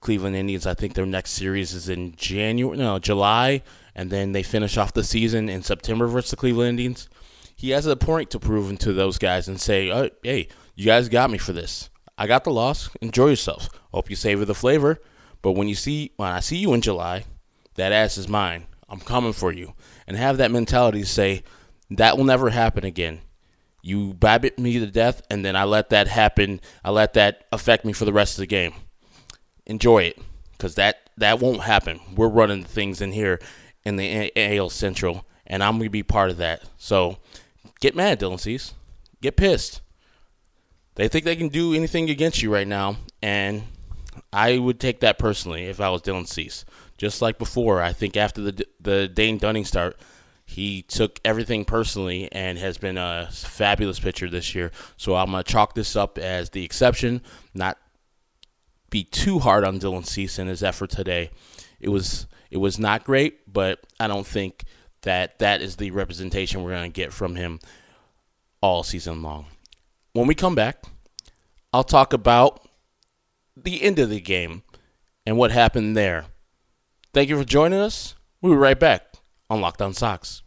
Cleveland 0.00 0.36
Indians, 0.36 0.66
I 0.66 0.74
think 0.74 0.94
their 0.94 1.06
next 1.06 1.30
series 1.30 1.72
is 1.72 1.88
in 1.88 2.14
January, 2.16 2.76
no, 2.76 2.98
July, 2.98 3.62
and 3.94 4.10
then 4.10 4.32
they 4.32 4.42
finish 4.42 4.76
off 4.76 4.92
the 4.92 5.04
season 5.04 5.48
in 5.48 5.62
September 5.62 6.06
versus 6.06 6.30
the 6.30 6.36
Cleveland 6.36 6.70
Indians 6.70 7.08
he 7.56 7.70
has 7.70 7.86
a 7.86 7.96
point 7.96 8.30
to 8.30 8.38
prove 8.38 8.78
to 8.78 8.92
those 8.92 9.16
guys 9.16 9.48
and 9.48 9.58
say, 9.58 9.90
oh, 9.90 10.10
hey, 10.22 10.48
you 10.74 10.84
guys 10.84 11.08
got 11.08 11.30
me 11.30 11.38
for 11.38 11.54
this. 11.54 11.88
I 12.18 12.26
got 12.26 12.44
the 12.44 12.50
loss. 12.50 12.90
Enjoy 13.00 13.28
yourselves. 13.28 13.70
Hope 13.92 14.10
you 14.10 14.16
savor 14.16 14.44
the 14.44 14.54
flavor. 14.54 15.00
But 15.40 15.52
when 15.52 15.66
you 15.66 15.74
see 15.74 16.12
when 16.16 16.30
I 16.30 16.40
see 16.40 16.58
you 16.58 16.74
in 16.74 16.82
July, 16.82 17.24
that 17.74 17.92
ass 17.92 18.18
is 18.18 18.28
mine. 18.28 18.66
I'm 18.88 19.00
coming 19.00 19.32
for 19.32 19.52
you. 19.52 19.72
And 20.06 20.16
have 20.16 20.36
that 20.36 20.50
mentality 20.50 21.00
to 21.00 21.06
say, 21.06 21.42
that 21.90 22.16
will 22.16 22.24
never 22.24 22.50
happen 22.50 22.84
again. 22.84 23.20
You 23.82 24.12
babbit 24.14 24.58
me 24.58 24.78
to 24.78 24.86
death, 24.86 25.22
and 25.30 25.44
then 25.44 25.56
I 25.56 25.64
let 25.64 25.90
that 25.90 26.08
happen. 26.08 26.60
I 26.84 26.90
let 26.90 27.14
that 27.14 27.44
affect 27.52 27.84
me 27.84 27.92
for 27.92 28.04
the 28.04 28.12
rest 28.12 28.34
of 28.34 28.40
the 28.40 28.46
game. 28.46 28.74
Enjoy 29.66 30.04
it, 30.04 30.18
because 30.52 30.74
that 30.76 31.10
that 31.16 31.40
won't 31.40 31.62
happen. 31.62 32.00
We're 32.14 32.28
running 32.28 32.64
things 32.64 33.00
in 33.00 33.12
here 33.12 33.40
in 33.84 33.96
the 33.96 34.32
AL 34.36 34.70
Central, 34.70 35.24
and 35.46 35.62
I'm 35.62 35.78
gonna 35.78 35.90
be 35.90 36.02
part 36.02 36.30
of 36.30 36.36
that. 36.38 36.62
So 36.76 37.18
Get 37.80 37.94
mad, 37.94 38.20
Dylan 38.20 38.40
Cease. 38.40 38.74
Get 39.20 39.36
pissed. 39.36 39.80
They 40.94 41.08
think 41.08 41.24
they 41.24 41.36
can 41.36 41.48
do 41.48 41.74
anything 41.74 42.08
against 42.08 42.42
you 42.42 42.52
right 42.52 42.66
now, 42.66 42.96
and 43.22 43.64
I 44.32 44.58
would 44.58 44.80
take 44.80 45.00
that 45.00 45.18
personally 45.18 45.64
if 45.64 45.80
I 45.80 45.90
was 45.90 46.02
Dylan 46.02 46.26
Cease. 46.26 46.64
Just 46.96 47.20
like 47.20 47.38
before, 47.38 47.82
I 47.82 47.92
think 47.92 48.16
after 48.16 48.40
the 48.40 48.66
the 48.80 49.08
Dane 49.08 49.36
Dunning 49.36 49.66
start, 49.66 49.98
he 50.46 50.82
took 50.82 51.20
everything 51.22 51.66
personally 51.66 52.30
and 52.32 52.56
has 52.56 52.78
been 52.78 52.96
a 52.96 53.28
fabulous 53.30 54.00
pitcher 54.00 54.30
this 54.30 54.54
year. 54.54 54.70
So 54.96 55.16
I'm 55.16 55.32
gonna 55.32 55.42
chalk 55.42 55.74
this 55.74 55.94
up 55.94 56.16
as 56.16 56.50
the 56.50 56.64
exception, 56.64 57.20
not 57.52 57.76
be 58.96 59.04
too 59.04 59.38
hard 59.40 59.62
on 59.62 59.78
Dylan 59.78 60.06
Cease 60.06 60.38
in 60.38 60.46
his 60.46 60.62
effort 60.62 60.88
today. 60.88 61.30
It 61.78 61.90
was 61.90 62.26
it 62.50 62.56
was 62.56 62.78
not 62.78 63.04
great, 63.04 63.52
but 63.52 63.78
I 64.00 64.06
don't 64.06 64.26
think 64.26 64.64
that 65.02 65.38
that 65.38 65.60
is 65.60 65.76
the 65.76 65.90
representation 65.90 66.62
we're 66.62 66.70
going 66.70 66.90
to 66.90 67.02
get 67.02 67.12
from 67.12 67.36
him 67.36 67.60
all 68.62 68.82
season 68.82 69.20
long. 69.20 69.48
When 70.14 70.26
we 70.26 70.34
come 70.34 70.54
back, 70.54 70.82
I'll 71.74 71.84
talk 71.84 72.14
about 72.14 72.66
the 73.54 73.82
end 73.82 73.98
of 73.98 74.08
the 74.08 74.20
game 74.20 74.62
and 75.26 75.36
what 75.36 75.50
happened 75.50 75.94
there. 75.94 76.24
Thank 77.12 77.28
you 77.28 77.36
for 77.36 77.44
joining 77.44 77.80
us. 77.80 78.14
We'll 78.40 78.54
be 78.54 78.58
right 78.58 78.80
back 78.80 79.16
on 79.50 79.60
Locked 79.60 79.82
On 79.82 79.92
Sox. 79.92 80.40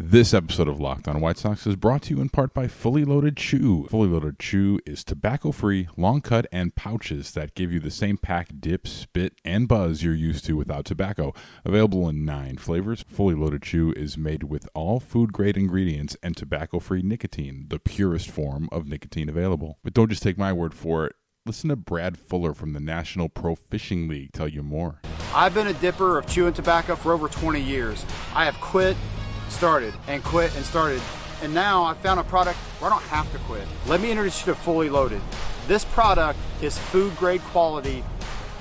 This 0.00 0.32
episode 0.32 0.68
of 0.68 0.78
Locked 0.78 1.08
On 1.08 1.20
White 1.20 1.38
Sox 1.38 1.66
is 1.66 1.74
brought 1.74 2.02
to 2.02 2.14
you 2.14 2.20
in 2.20 2.28
part 2.28 2.54
by 2.54 2.68
Fully 2.68 3.04
Loaded 3.04 3.36
Chew. 3.36 3.88
Fully 3.90 4.06
Loaded 4.06 4.38
Chew 4.38 4.78
is 4.86 5.02
tobacco 5.02 5.50
free, 5.50 5.88
long 5.96 6.20
cut, 6.20 6.46
and 6.52 6.72
pouches 6.76 7.32
that 7.32 7.56
give 7.56 7.72
you 7.72 7.80
the 7.80 7.90
same 7.90 8.16
pack, 8.16 8.50
dip, 8.60 8.86
spit, 8.86 9.34
and 9.44 9.66
buzz 9.66 10.04
you're 10.04 10.14
used 10.14 10.44
to 10.44 10.56
without 10.56 10.84
tobacco. 10.84 11.34
Available 11.64 12.08
in 12.08 12.24
nine 12.24 12.58
flavors, 12.58 13.04
Fully 13.08 13.34
Loaded 13.34 13.62
Chew 13.62 13.92
is 13.96 14.16
made 14.16 14.44
with 14.44 14.68
all 14.72 15.00
food 15.00 15.32
grade 15.32 15.56
ingredients 15.56 16.16
and 16.22 16.36
tobacco 16.36 16.78
free 16.78 17.02
nicotine, 17.02 17.66
the 17.68 17.80
purest 17.80 18.30
form 18.30 18.68
of 18.70 18.86
nicotine 18.86 19.28
available. 19.28 19.78
But 19.82 19.94
don't 19.94 20.10
just 20.10 20.22
take 20.22 20.38
my 20.38 20.52
word 20.52 20.74
for 20.74 21.06
it. 21.06 21.16
Listen 21.44 21.70
to 21.70 21.76
Brad 21.76 22.16
Fuller 22.16 22.54
from 22.54 22.72
the 22.72 22.78
National 22.78 23.28
Pro 23.28 23.56
Fishing 23.56 24.06
League 24.06 24.30
tell 24.32 24.46
you 24.46 24.62
more. 24.62 25.00
I've 25.34 25.54
been 25.54 25.66
a 25.66 25.74
dipper 25.74 26.18
of 26.18 26.28
chewing 26.28 26.52
tobacco 26.52 26.94
for 26.94 27.12
over 27.12 27.26
20 27.26 27.60
years. 27.60 28.06
I 28.32 28.44
have 28.44 28.60
quit 28.60 28.96
started 29.50 29.94
and 30.06 30.22
quit 30.22 30.54
and 30.56 30.64
started. 30.64 31.00
And 31.42 31.54
now 31.54 31.84
I 31.84 31.94
found 31.94 32.18
a 32.18 32.24
product 32.24 32.58
where 32.80 32.90
I 32.90 32.94
don't 32.94 33.08
have 33.08 33.30
to 33.32 33.38
quit. 33.38 33.66
Let 33.86 34.00
me 34.00 34.10
introduce 34.10 34.46
you 34.46 34.52
to 34.52 34.58
Fully 34.58 34.90
Loaded. 34.90 35.20
This 35.66 35.84
product 35.84 36.38
is 36.62 36.78
food 36.78 37.16
grade 37.16 37.42
quality, 37.42 38.02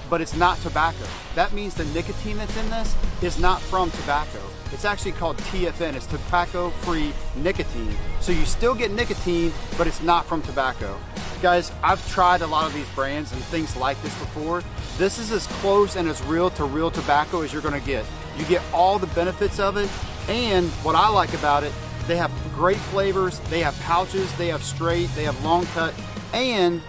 but 0.10 0.22
it's 0.22 0.36
not 0.36 0.58
tobacco. 0.60 1.06
That 1.36 1.54
means 1.54 1.74
the 1.74 1.86
nicotine 1.86 2.38
that's 2.38 2.56
in 2.58 2.70
this 2.70 2.96
is 3.22 3.40
not 3.40 3.62
from 3.62 3.92
tobacco. 3.92 4.42
It's 4.74 4.86
actually 4.86 5.14
called 5.14 5.38
TFN. 5.38 5.94
It's 5.96 6.06
tobacco 6.06 6.70
free 6.70 7.14
nicotine. 7.36 7.96
So 8.20 8.32
you 8.32 8.46
still 8.46 8.76
get 8.76 8.92
nicotine, 8.92 9.54
but 9.78 9.88
it's 9.88 10.02
not 10.02 10.26
from 10.26 10.42
tobacco. 10.42 10.98
Guys, 11.42 11.72
I've 11.84 12.06
tried 12.12 12.42
a 12.42 12.48
lot 12.48 12.66
of 12.66 12.74
these 12.74 12.90
brands 12.90 13.32
and 13.32 13.42
things 13.44 13.76
like 13.78 14.02
this 14.02 14.18
before. 14.20 14.64
This 14.98 15.20
is 15.20 15.32
as 15.32 15.48
close 15.48 15.96
and 15.96 16.08
as 16.08 16.22
real 16.24 16.50
to 16.52 16.66
real 16.66 16.92
tobacco 16.92 17.42
as 17.42 17.54
you're 17.54 17.62
gonna 17.62 17.80
get. 17.80 18.06
You 18.38 18.46
get 18.46 18.62
all 18.74 19.00
the 19.00 19.08
benefits 19.08 19.60
of 19.60 19.78
it, 19.78 19.90
and 20.28 20.68
what 20.84 20.96
I 20.96 21.10
like 21.10 21.34
about 21.34 21.64
it, 21.64 21.74
they 22.08 22.18
have 22.18 22.32
great 22.54 22.78
flavors, 22.78 23.40
they 23.50 23.60
have 23.62 23.78
pouches, 23.82 24.32
they 24.38 24.48
have 24.48 24.64
straight, 24.64 25.10
they 25.16 25.24
have 25.24 25.42
long 25.44 25.66
cut, 25.68 25.94
and 26.34 26.82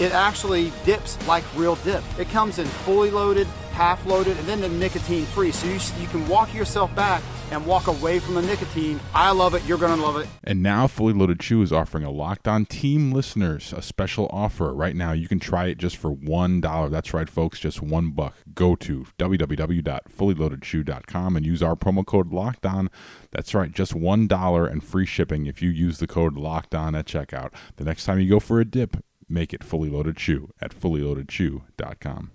it 0.00 0.12
actually 0.12 0.72
dips 0.84 1.18
like 1.26 1.44
real 1.54 1.76
dip. 1.76 2.02
It 2.18 2.28
comes 2.28 2.58
in 2.58 2.66
fully 2.66 3.10
loaded, 3.10 3.48
half 3.76 4.06
loaded, 4.06 4.38
and 4.38 4.48
then 4.48 4.62
the 4.62 4.68
nicotine 4.68 5.26
free. 5.26 5.52
So 5.52 5.66
you, 5.66 5.78
you 6.00 6.08
can 6.08 6.26
walk 6.26 6.54
yourself 6.54 6.94
back 6.96 7.22
and 7.50 7.66
walk 7.66 7.86
away 7.86 8.18
from 8.18 8.34
the 8.34 8.42
nicotine. 8.42 8.98
I 9.14 9.30
love 9.32 9.54
it. 9.54 9.62
You're 9.64 9.78
going 9.78 9.96
to 9.96 10.02
love 10.02 10.16
it. 10.16 10.26
And 10.42 10.60
now, 10.62 10.86
Fully 10.86 11.12
Loaded 11.12 11.38
Chew 11.40 11.60
is 11.62 11.70
offering 11.72 12.02
a 12.02 12.10
Locked 12.10 12.48
On 12.48 12.64
Team 12.64 13.12
listeners 13.12 13.70
a 13.72 13.82
special 13.82 14.28
offer. 14.32 14.72
Right 14.74 14.96
now, 14.96 15.12
you 15.12 15.28
can 15.28 15.38
try 15.38 15.66
it 15.66 15.76
just 15.78 15.98
for 15.98 16.10
$1. 16.10 16.90
That's 16.90 17.14
right, 17.14 17.28
folks, 17.28 17.60
just 17.60 17.80
one 17.82 18.12
buck. 18.12 18.34
Go 18.54 18.74
to 18.76 19.06
www.fullyloadedchew.com 19.18 21.36
and 21.36 21.44
use 21.46 21.62
our 21.62 21.76
promo 21.76 22.06
code 22.06 22.32
Locked 22.32 22.64
On. 22.66 22.90
That's 23.30 23.54
right, 23.54 23.70
just 23.72 23.92
$1 23.94 24.70
and 24.70 24.82
free 24.82 25.06
shipping 25.06 25.44
if 25.46 25.62
you 25.62 25.70
use 25.70 25.98
the 25.98 26.06
code 26.06 26.38
Locked 26.38 26.74
On 26.74 26.94
at 26.94 27.04
checkout. 27.06 27.52
The 27.76 27.84
next 27.84 28.06
time 28.06 28.20
you 28.20 28.28
go 28.28 28.40
for 28.40 28.58
a 28.58 28.64
dip, 28.64 28.96
make 29.28 29.52
it 29.52 29.62
Fully 29.62 29.90
Loaded 29.90 30.16
Chew 30.16 30.48
at 30.60 30.74
fullyloadedchew.com. 30.74 32.30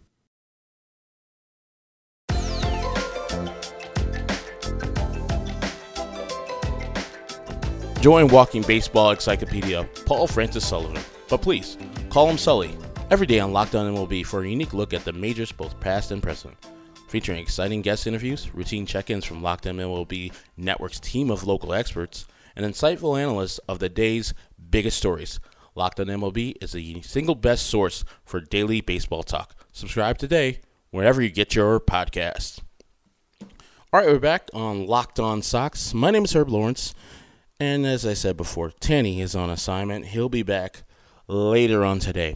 Join 8.02 8.30
Walking 8.30 8.64
Baseball 8.64 9.12
Encyclopedia, 9.12 9.88
Paul 10.08 10.26
Francis 10.26 10.68
Sullivan. 10.68 11.00
But 11.30 11.44
please, 11.44 11.78
call 12.10 12.28
him 12.28 12.38
Sully. 12.40 12.76
Every 13.12 13.28
day 13.28 13.40
on 13.40 13.54
Locked 13.54 13.76
On 13.76 13.94
MLB 13.94 14.26
for 14.26 14.42
a 14.42 14.50
unique 14.50 14.74
look 14.74 14.92
at 14.92 15.06
the 15.06 15.14
majors 15.14 15.52
both 15.52 15.80
past 15.80 16.10
and 16.10 16.22
present. 16.22 16.58
Featuring 17.10 17.38
exciting 17.38 17.84
guest 17.84 18.08
interviews, 18.08 18.52
routine 18.56 18.88
check-ins 18.88 19.24
from 19.24 19.44
Locked 19.44 19.68
On 19.68 19.78
MLB 19.78 20.34
Network's 20.58 21.00
team 21.00 21.30
of 21.30 21.46
local 21.46 21.76
experts, 21.76 22.26
and 22.56 22.66
insightful 22.66 23.22
analysts 23.22 23.60
of 23.70 23.78
the 23.78 23.88
day's 23.88 24.34
biggest 24.72 24.98
stories. 24.98 25.40
Locked 25.76 26.00
On 26.00 26.08
MLB 26.08 26.56
is 26.60 26.72
the 26.72 27.04
single 27.04 27.36
best 27.36 27.68
source 27.68 28.04
for 28.26 28.42
daily 28.42 28.82
baseball 28.82 29.22
talk. 29.22 29.54
Subscribe 29.74 30.18
today 30.18 30.62
wherever 30.90 31.22
you 31.22 31.30
get 31.30 31.54
your 31.54 31.80
podcasts. 31.80 32.62
All 33.94 34.00
right, 34.00 34.08
we're 34.08 34.18
back 34.18 34.50
on 34.56 34.88
Locked 34.88 35.20
On 35.20 35.44
Sox. 35.44 35.94
My 35.94 36.10
name 36.10 36.26
is 36.26 36.34
Herb 36.34 36.50
Lawrence. 36.50 36.96
And 37.62 37.86
as 37.86 38.08
I 38.08 38.16
said 38.16 38.38
before, 38.38 38.72
Tanny 38.72 39.22
is 39.22 39.36
on 39.36 39.52
assignment. 39.52 40.08
He'll 40.08 40.30
be 40.30 40.42
back 40.42 40.82
later 41.28 41.86
on 41.86 42.00
today. 42.00 42.36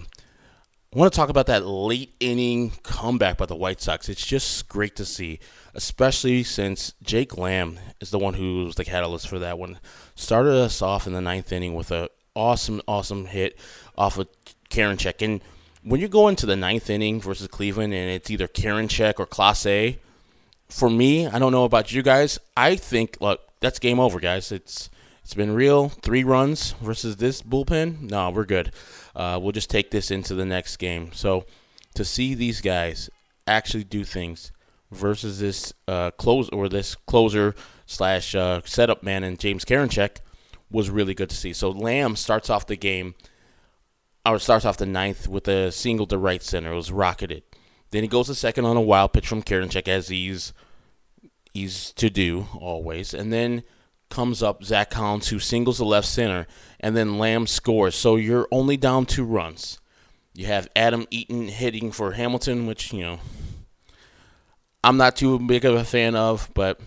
I 0.93 0.99
want 0.99 1.11
to 1.11 1.17
talk 1.17 1.29
about 1.29 1.47
that 1.47 1.65
late 1.65 2.13
inning 2.19 2.73
comeback 2.83 3.39
by 3.39 3.47
the 3.47 3.55
White 3.55 3.81
Sox. 3.81 4.07
It's 4.07 4.23
just 4.23 4.69
great 4.69 4.95
to 4.97 5.03
see, 5.03 5.39
especially 5.73 6.43
since 6.43 6.93
Jake 7.01 7.39
Lamb 7.39 7.79
is 7.99 8.11
the 8.11 8.19
one 8.19 8.35
who 8.35 8.65
was 8.65 8.75
the 8.75 8.85
catalyst 8.85 9.27
for 9.27 9.39
that 9.39 9.57
one. 9.57 9.79
Started 10.13 10.53
us 10.53 10.83
off 10.83 11.07
in 11.07 11.13
the 11.13 11.21
ninth 11.21 11.51
inning 11.51 11.73
with 11.73 11.89
an 11.89 12.07
awesome, 12.35 12.83
awesome 12.87 13.25
hit 13.25 13.57
off 13.97 14.19
of 14.19 14.27
Karinchak. 14.69 15.25
And 15.25 15.41
when 15.81 16.01
you 16.01 16.07
go 16.07 16.27
into 16.27 16.45
the 16.45 16.55
ninth 16.55 16.87
inning 16.87 17.19
versus 17.19 17.47
Cleveland 17.47 17.95
and 17.95 18.11
it's 18.11 18.29
either 18.29 18.47
Karinchak 18.47 19.19
or 19.19 19.25
Clase, 19.25 19.97
for 20.69 20.87
me, 20.87 21.25
I 21.25 21.39
don't 21.39 21.51
know 21.51 21.63
about 21.63 21.91
you 21.91 22.03
guys. 22.03 22.37
I 22.55 22.75
think, 22.75 23.17
look, 23.21 23.41
that's 23.59 23.79
game 23.79 23.99
over, 23.99 24.19
guys. 24.19 24.51
It's 24.51 24.91
it's 25.25 25.33
been 25.33 25.55
real. 25.55 25.89
Three 25.89 26.23
runs 26.23 26.73
versus 26.73 27.15
this 27.15 27.41
bullpen. 27.41 28.11
No, 28.11 28.29
we're 28.29 28.45
good. 28.45 28.71
Uh, 29.15 29.39
we'll 29.41 29.53
just 29.53 29.71
take 29.71 29.89
this 29.89 30.11
into 30.11 30.35
the 30.35 30.45
next 30.45 30.77
game. 30.77 31.09
So 31.13 31.47
to 31.95 32.05
see 32.05 32.35
these 32.35 32.61
guys 32.61 33.09
actually 33.47 33.85
do 33.85 34.03
things 34.03 34.51
versus 34.91 35.39
this 35.39 35.73
uh, 35.87 36.11
close 36.11 36.47
or 36.49 36.69
this 36.69 36.93
closer 36.93 37.55
slash 37.87 38.35
uh, 38.35 38.61
setup 38.65 39.01
man 39.01 39.23
and 39.23 39.39
James 39.39 39.65
Karinchak 39.65 40.17
was 40.69 40.91
really 40.91 41.15
good 41.15 41.31
to 41.31 41.35
see. 41.35 41.53
So 41.53 41.71
Lamb 41.71 42.15
starts 42.15 42.51
off 42.51 42.67
the 42.67 42.75
game, 42.75 43.15
or 44.27 44.37
starts 44.37 44.63
off 44.63 44.77
the 44.77 44.85
ninth 44.85 45.27
with 45.27 45.47
a 45.47 45.71
single 45.71 46.05
to 46.05 46.19
right 46.19 46.43
center. 46.43 46.73
It 46.73 46.75
was 46.75 46.91
rocketed. 46.91 47.41
Then 47.89 48.03
he 48.03 48.07
goes 48.07 48.27
to 48.27 48.35
second 48.35 48.65
on 48.65 48.77
a 48.77 48.81
wild 48.81 49.13
pitch 49.13 49.27
from 49.27 49.41
Karinchak 49.41 49.87
as 49.87 50.09
he's 50.09 50.53
he's 51.51 51.93
to 51.93 52.11
do 52.11 52.45
always, 52.59 53.15
and 53.15 53.33
then 53.33 53.63
comes 54.09 54.43
up 54.43 54.63
Zack 54.63 54.89
Collins 54.89 55.29
who 55.29 55.39
singles 55.39 55.77
the 55.77 55.85
left 55.85 56.07
center, 56.07 56.47
and 56.79 56.95
then 56.95 57.17
Lamb 57.17 57.47
scores. 57.47 57.95
So 57.95 58.15
you're 58.15 58.47
only 58.51 58.77
down 58.77 59.05
two 59.05 59.25
runs. 59.25 59.79
You 60.33 60.47
have 60.47 60.67
Adam 60.75 61.05
Eaton 61.11 61.47
hitting 61.47 61.91
for 61.91 62.11
Hamilton, 62.11 62.67
which 62.67 62.91
you 62.93 63.01
know 63.01 63.19
I'm 64.83 64.97
not 64.97 65.15
too 65.15 65.39
big 65.39 65.65
of 65.65 65.75
a 65.75 65.83
fan 65.83 66.15
of, 66.15 66.51
but 66.53 66.79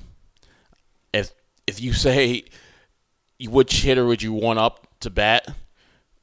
if 1.13 1.33
if 1.67 1.81
you 1.81 1.93
say 1.93 2.45
which 3.41 3.83
hitter 3.83 4.07
would 4.07 4.23
you 4.23 4.33
want 4.33 4.59
up 4.59 4.87
to 5.01 5.11
bat 5.11 5.49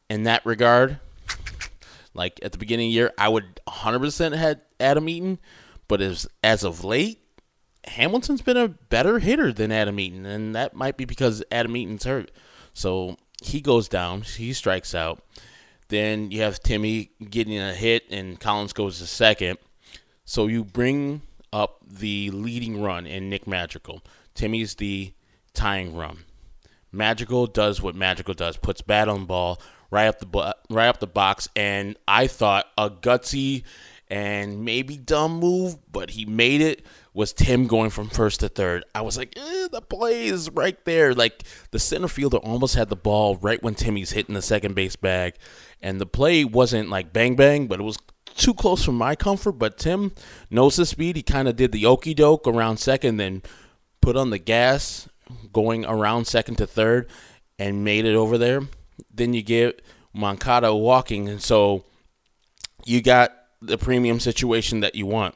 in 0.09 0.23
that 0.23 0.45
regard, 0.45 0.99
like 2.13 2.39
at 2.43 2.51
the 2.51 2.57
beginning 2.57 2.87
of 2.87 2.91
the 2.91 2.95
year, 2.95 3.13
I 3.17 3.27
would 3.27 3.59
100% 3.67 4.35
had 4.37 4.61
Adam 4.79 5.09
Eaton, 5.09 5.39
but 5.87 5.99
as 6.01 6.27
as 6.43 6.63
of 6.63 6.83
late, 6.83 7.24
Hamilton's 7.87 8.41
been 8.41 8.57
a 8.57 8.67
better 8.67 9.19
hitter 9.19 9.53
than 9.53 9.71
Adam 9.71 9.99
Eaton, 9.99 10.25
and 10.25 10.55
that 10.55 10.75
might 10.75 10.97
be 10.97 11.05
because 11.05 11.43
Adam 11.51 11.75
Eaton's 11.75 12.03
hurt. 12.03 12.31
So 12.73 13.17
he 13.41 13.61
goes 13.61 13.87
down, 13.87 14.21
he 14.21 14.53
strikes 14.53 14.95
out. 14.95 15.23
Then 15.87 16.31
you 16.31 16.41
have 16.41 16.59
Timmy 16.61 17.11
getting 17.29 17.57
a 17.57 17.73
hit, 17.73 18.05
and 18.09 18.39
Collins 18.39 18.73
goes 18.73 18.99
to 18.99 19.05
second. 19.05 19.59
So 20.25 20.47
you 20.47 20.63
bring 20.63 21.21
up 21.53 21.81
the 21.87 22.31
leading 22.31 22.81
run 22.81 23.05
in 23.05 23.29
Nick 23.29 23.47
Madrigal. 23.47 24.01
Timmy's 24.33 24.75
the 24.75 25.13
tying 25.53 25.95
run. 25.95 26.25
Madrigal 26.91 27.47
does 27.47 27.81
what 27.81 27.95
Madrigal 27.95 28.33
does, 28.33 28.57
puts 28.57 28.81
bat 28.81 29.07
on 29.07 29.25
ball 29.25 29.59
right 29.91 30.07
up 30.07 30.19
the 30.19 30.55
right 30.69 30.87
up 30.87 30.99
the 30.99 31.07
box, 31.07 31.47
and 31.55 31.97
I 32.07 32.27
thought 32.27 32.67
a 32.77 32.89
gutsy 32.89 33.63
and 34.09 34.63
maybe 34.63 34.97
dumb 34.97 35.39
move, 35.39 35.77
but 35.91 36.11
he 36.11 36.25
made 36.25 36.61
it. 36.61 36.85
Was 37.13 37.33
Tim 37.33 37.65
going 37.67 37.89
from 37.89 38.09
first 38.09 38.41
to 38.41 38.49
third? 38.49 38.83
I 38.93 39.01
was 39.01 39.17
like, 39.17 39.37
eh, 39.37 39.67
the 39.71 39.81
play 39.81 40.27
is 40.27 40.49
right 40.51 40.83
there. 40.85 41.13
Like 41.13 41.43
the 41.71 41.79
center 41.79 42.07
fielder 42.07 42.37
almost 42.37 42.75
had 42.75 42.89
the 42.89 42.95
ball 42.95 43.37
right 43.37 43.61
when 43.63 43.73
Timmy's 43.73 44.11
hitting 44.11 44.35
the 44.35 44.41
second 44.41 44.75
base 44.75 44.95
bag, 44.95 45.35
and 45.81 45.99
the 45.99 46.05
play 46.05 46.43
wasn't 46.43 46.89
like 46.89 47.13
bang 47.13 47.35
bang, 47.35 47.67
but 47.67 47.79
it 47.79 47.83
was 47.83 47.97
too 48.35 48.53
close 48.53 48.83
for 48.83 48.91
my 48.91 49.15
comfort. 49.15 49.53
But 49.53 49.77
Tim 49.77 50.11
knows 50.49 50.75
the 50.75 50.85
speed. 50.85 51.15
He 51.15 51.23
kind 51.23 51.47
of 51.47 51.55
did 51.55 51.71
the 51.71 51.85
okey 51.85 52.13
doke 52.13 52.47
around 52.47 52.77
second, 52.77 53.17
then 53.17 53.41
put 54.01 54.17
on 54.17 54.29
the 54.29 54.39
gas 54.39 55.07
going 55.51 55.85
around 55.85 56.25
second 56.25 56.55
to 56.57 56.67
third, 56.67 57.09
and 57.57 57.83
made 57.83 58.05
it 58.05 58.15
over 58.15 58.37
there. 58.37 58.61
Then 59.11 59.33
you 59.33 59.41
get 59.41 59.81
Moncada 60.13 60.75
walking, 60.75 61.29
and 61.29 61.41
so 61.41 61.85
you 62.85 63.01
got 63.01 63.31
the 63.67 63.77
premium 63.77 64.19
situation 64.19 64.79
that 64.81 64.95
you 64.95 65.05
want. 65.05 65.35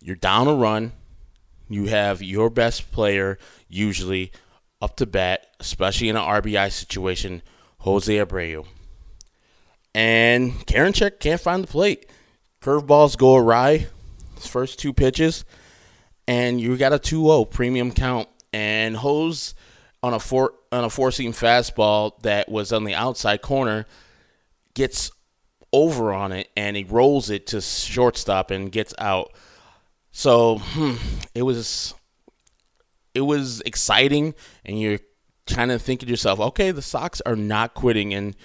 You're 0.00 0.16
down 0.16 0.48
a 0.48 0.54
run. 0.54 0.92
You 1.68 1.86
have 1.86 2.22
your 2.22 2.50
best 2.50 2.90
player 2.90 3.38
usually 3.68 4.32
up 4.82 4.96
to 4.96 5.06
bat, 5.06 5.46
especially 5.60 6.08
in 6.08 6.16
an 6.16 6.22
RBI 6.22 6.72
situation, 6.72 7.42
Jose 7.78 8.12
Abreu. 8.12 8.66
And 9.94 10.52
Karinchak 10.66 11.20
can't 11.20 11.40
find 11.40 11.64
the 11.64 11.68
plate. 11.68 12.06
Curveballs 12.62 13.16
go 13.16 13.36
awry. 13.36 13.86
His 14.36 14.46
first 14.46 14.78
two 14.78 14.92
pitches. 14.92 15.44
And 16.26 16.60
you 16.60 16.76
got 16.76 16.92
a 16.92 16.98
2 16.98 17.24
0 17.24 17.44
premium 17.44 17.92
count. 17.92 18.28
And 18.52 18.96
Hose, 18.96 19.54
on 20.02 20.14
a 20.14 20.20
four 20.20 20.54
on 20.72 20.84
a 20.84 20.90
four 20.90 21.10
seam 21.10 21.32
fastball 21.32 22.20
that 22.22 22.48
was 22.48 22.72
on 22.72 22.84
the 22.84 22.94
outside 22.94 23.42
corner, 23.42 23.86
gets 24.74 25.10
over 25.72 26.12
on 26.12 26.32
it 26.32 26.48
and 26.56 26.76
he 26.76 26.84
rolls 26.84 27.30
it 27.30 27.46
to 27.48 27.60
shortstop 27.60 28.50
and 28.50 28.72
gets 28.72 28.94
out. 28.98 29.32
So 30.12 30.58
hmm, 30.58 30.96
it 31.34 31.42
was 31.42 31.94
it 33.14 33.22
was 33.22 33.60
exciting, 33.62 34.34
and 34.64 34.80
you're 34.80 35.00
kind 35.46 35.70
of 35.70 35.82
thinking 35.82 36.06
to 36.06 36.10
yourself, 36.10 36.40
okay, 36.40 36.70
the 36.70 36.82
Sox 36.82 37.20
are 37.22 37.36
not 37.36 37.74
quitting, 37.74 38.14
and 38.14 38.36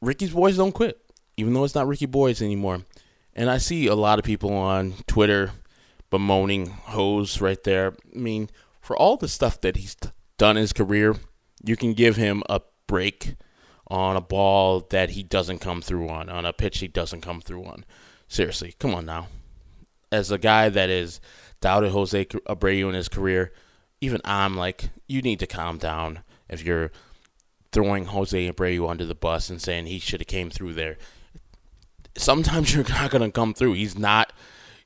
Ricky's 0.00 0.32
boys 0.32 0.56
don't 0.56 0.72
quit, 0.72 0.98
even 1.36 1.52
though 1.52 1.64
it's 1.64 1.74
not 1.74 1.86
Ricky 1.86 2.06
boys 2.06 2.40
anymore. 2.40 2.82
And 3.34 3.50
I 3.50 3.58
see 3.58 3.86
a 3.86 3.94
lot 3.94 4.18
of 4.18 4.24
people 4.24 4.52
on 4.52 4.94
Twitter 5.06 5.52
bemoaning 6.10 6.68
José 6.88 7.40
right 7.40 7.62
there. 7.64 7.94
I 8.14 8.18
mean, 8.18 8.48
for 8.80 8.96
all 8.96 9.16
the 9.16 9.28
stuff 9.28 9.60
that 9.62 9.76
he's 9.76 9.96
done 10.38 10.56
in 10.56 10.60
his 10.60 10.72
career, 10.72 11.16
you 11.64 11.76
can 11.76 11.94
give 11.94 12.16
him 12.16 12.42
a 12.48 12.60
break 12.86 13.34
on 13.88 14.16
a 14.16 14.20
ball 14.20 14.80
that 14.90 15.10
he 15.10 15.22
doesn't 15.22 15.58
come 15.58 15.82
through 15.82 16.08
on, 16.08 16.28
on 16.28 16.46
a 16.46 16.52
pitch 16.52 16.78
he 16.78 16.88
doesn't 16.88 17.20
come 17.20 17.40
through 17.40 17.64
on. 17.64 17.84
Seriously, 18.28 18.74
come 18.78 18.94
on 18.94 19.06
now. 19.06 19.28
As 20.10 20.30
a 20.30 20.38
guy 20.38 20.68
that 20.68 20.88
is 20.88 21.20
doubted 21.60 21.90
Jose 21.90 22.24
Abreu 22.24 22.88
in 22.88 22.94
his 22.94 23.08
career, 23.08 23.52
even 24.00 24.20
I'm 24.24 24.56
like, 24.56 24.90
you 25.06 25.22
need 25.22 25.40
to 25.40 25.46
calm 25.46 25.78
down 25.78 26.20
if 26.48 26.64
you're 26.64 26.92
throwing 27.72 28.06
Jose 28.06 28.50
Abreu 28.50 28.88
under 28.88 29.04
the 29.04 29.14
bus 29.14 29.50
and 29.50 29.60
saying 29.60 29.86
he 29.86 29.98
should 29.98 30.20
have 30.20 30.28
came 30.28 30.50
through 30.50 30.74
there. 30.74 30.96
Sometimes 32.16 32.74
you're 32.74 32.88
not 32.88 33.10
gonna 33.10 33.30
come 33.30 33.54
through. 33.54 33.74
He's 33.74 33.98
not 33.98 34.32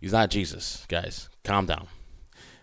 he's 0.01 0.13
not 0.13 0.31
Jesus, 0.31 0.87
guys. 0.89 1.29
Calm 1.45 1.67
down. 1.67 1.89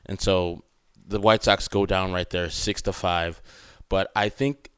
And 0.05 0.19
so 0.19 0.63
the 1.07 1.19
White 1.19 1.43
Sox 1.43 1.67
go 1.67 1.85
down 1.85 2.11
right 2.11 2.29
there, 2.29 2.49
six 2.49 2.81
to 2.83 2.93
five. 2.93 3.41
But 3.89 4.11
I 4.15 4.29
think 4.29 4.69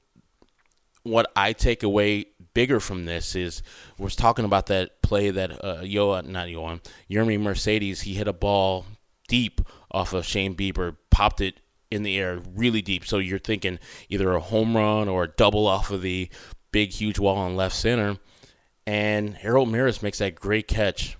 what 1.07 1.31
I 1.35 1.53
take 1.53 1.83
away 1.83 2.25
bigger 2.53 2.79
from 2.79 3.05
this 3.05 3.35
is 3.35 3.61
we're 3.97 4.09
talking 4.09 4.45
about 4.45 4.67
that 4.67 5.01
play 5.01 5.29
that 5.29 5.63
uh, 5.63 5.81
Yo, 5.83 6.19
not 6.21 6.47
Yoan, 6.47 6.83
Yermy 7.09 7.39
Mercedes, 7.39 8.01
he 8.01 8.15
hit 8.15 8.27
a 8.27 8.33
ball 8.33 8.85
deep 9.27 9.61
off 9.91 10.13
of 10.13 10.25
Shane 10.25 10.55
Bieber, 10.55 10.95
popped 11.11 11.41
it 11.41 11.59
in 11.89 12.03
the 12.03 12.17
air 12.17 12.41
really 12.55 12.81
deep. 12.81 13.05
So 13.05 13.17
you're 13.17 13.39
thinking 13.39 13.79
either 14.09 14.33
a 14.33 14.39
home 14.39 14.75
run 14.75 15.07
or 15.07 15.23
a 15.23 15.27
double 15.27 15.67
off 15.67 15.91
of 15.91 16.01
the 16.01 16.29
big, 16.71 16.91
huge 16.91 17.19
wall 17.19 17.37
on 17.37 17.55
left 17.55 17.75
center. 17.75 18.17
And 18.85 19.35
Harold 19.35 19.69
Maris 19.69 20.01
makes 20.01 20.19
that 20.19 20.35
great 20.35 20.67
catch. 20.67 21.17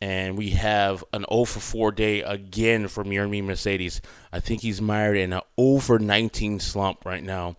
And 0.00 0.38
we 0.38 0.50
have 0.50 1.04
an 1.12 1.26
0 1.30 1.44
for 1.44 1.60
4 1.60 1.92
day 1.92 2.22
again 2.22 2.88
from 2.88 3.08
Yermy 3.08 3.44
Mercedes. 3.44 4.00
I 4.32 4.40
think 4.40 4.62
he's 4.62 4.80
mired 4.80 5.18
in 5.18 5.34
an 5.34 5.42
over 5.58 5.98
19 5.98 6.58
slump 6.58 7.04
right 7.04 7.22
now. 7.22 7.56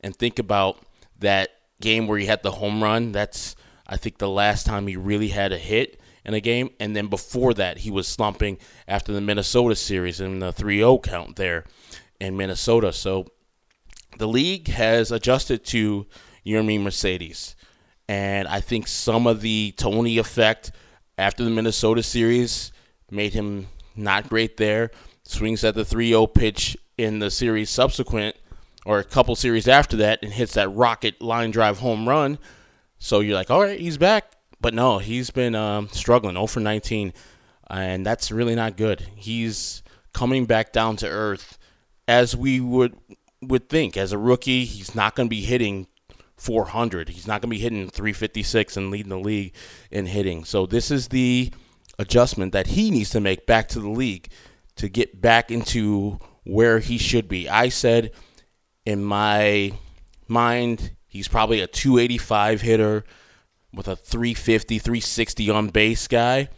And 0.00 0.14
think 0.14 0.38
about 0.38 0.78
that 1.20 1.50
game 1.80 2.06
where 2.06 2.18
he 2.18 2.26
had 2.26 2.42
the 2.42 2.52
home 2.52 2.82
run. 2.82 3.12
That's, 3.12 3.56
I 3.86 3.96
think, 3.96 4.18
the 4.18 4.28
last 4.28 4.66
time 4.66 4.86
he 4.86 4.96
really 4.96 5.28
had 5.28 5.52
a 5.52 5.58
hit 5.58 6.00
in 6.24 6.34
a 6.34 6.40
game. 6.40 6.70
And 6.78 6.94
then 6.94 7.06
before 7.06 7.54
that, 7.54 7.78
he 7.78 7.90
was 7.90 8.06
slumping 8.06 8.58
after 8.86 9.12
the 9.12 9.20
Minnesota 9.20 9.76
series 9.76 10.20
and 10.20 10.40
the 10.42 10.52
3 10.52 10.78
0 10.78 10.98
count 10.98 11.36
there 11.36 11.64
in 12.20 12.36
Minnesota. 12.36 12.92
So 12.92 13.26
the 14.18 14.28
league 14.28 14.68
has 14.68 15.10
adjusted 15.10 15.64
to 15.66 16.06
Yermy 16.44 16.80
Mercedes. 16.80 17.56
And 18.08 18.48
I 18.48 18.60
think 18.60 18.88
some 18.88 19.26
of 19.26 19.40
the 19.40 19.72
Tony 19.76 20.18
effect 20.18 20.72
after 21.16 21.44
the 21.44 21.50
Minnesota 21.50 22.02
series 22.02 22.72
made 23.10 23.34
him 23.34 23.68
not 23.94 24.28
great 24.28 24.56
there. 24.56 24.90
Swings 25.24 25.62
at 25.62 25.74
the 25.74 25.84
3 25.84 26.08
0 26.08 26.26
pitch 26.26 26.76
in 26.98 27.20
the 27.20 27.30
series 27.30 27.70
subsequent, 27.70 28.36
or 28.84 28.98
a 28.98 29.04
couple 29.04 29.36
series 29.36 29.68
after 29.68 29.96
that, 29.98 30.20
and 30.22 30.32
hits 30.32 30.54
that 30.54 30.68
rocket 30.68 31.20
line 31.20 31.50
drive 31.50 31.78
home 31.78 32.08
run. 32.08 32.38
So 32.98 33.20
you're 33.20 33.34
like, 33.34 33.50
all 33.50 33.62
right, 33.62 33.80
he's 33.80 33.98
back. 33.98 34.32
But 34.60 34.74
no, 34.74 34.98
he's 34.98 35.30
been 35.30 35.54
um, 35.54 35.88
struggling 35.88 36.34
0 36.34 36.46
for 36.46 36.60
19, 36.60 37.14
and 37.68 38.04
that's 38.04 38.30
really 38.30 38.54
not 38.54 38.76
good. 38.76 39.08
He's 39.16 39.82
coming 40.12 40.44
back 40.44 40.72
down 40.72 40.96
to 40.96 41.08
earth 41.08 41.58
as 42.06 42.36
we 42.36 42.60
would 42.60 42.96
would 43.40 43.68
think. 43.68 43.96
As 43.96 44.12
a 44.12 44.18
rookie, 44.18 44.64
he's 44.64 44.94
not 44.94 45.14
going 45.14 45.28
to 45.28 45.30
be 45.30 45.42
hitting 45.42 45.86
400. 46.36 47.10
He's 47.10 47.26
not 47.26 47.40
going 47.40 47.50
to 47.50 47.56
be 47.56 47.58
hitting 47.58 47.88
356 47.88 48.76
and 48.76 48.90
leading 48.90 49.10
the 49.10 49.18
league 49.18 49.54
in 49.90 50.06
hitting. 50.06 50.44
So 50.44 50.66
this 50.66 50.90
is 50.90 51.08
the 51.08 51.52
adjustment 51.98 52.52
that 52.52 52.68
he 52.68 52.90
needs 52.90 53.10
to 53.10 53.20
make 53.20 53.46
back 53.46 53.68
to 53.68 53.80
the 53.80 53.90
league 53.90 54.28
to 54.76 54.88
get 54.88 55.20
back 55.20 55.50
into 55.50 56.18
where 56.44 56.78
he 56.78 56.98
should 56.98 57.28
be. 57.28 57.48
I 57.48 57.68
said 57.68 58.12
in 58.90 59.04
my 59.04 59.72
mind 60.26 60.90
he's 61.06 61.28
probably 61.28 61.60
a 61.60 61.66
285 61.66 62.60
hitter 62.60 63.04
with 63.72 63.86
a 63.86 63.94
350, 63.94 64.78
360 64.78 65.50
on 65.50 65.68
base 65.68 66.08
guy. 66.08 66.48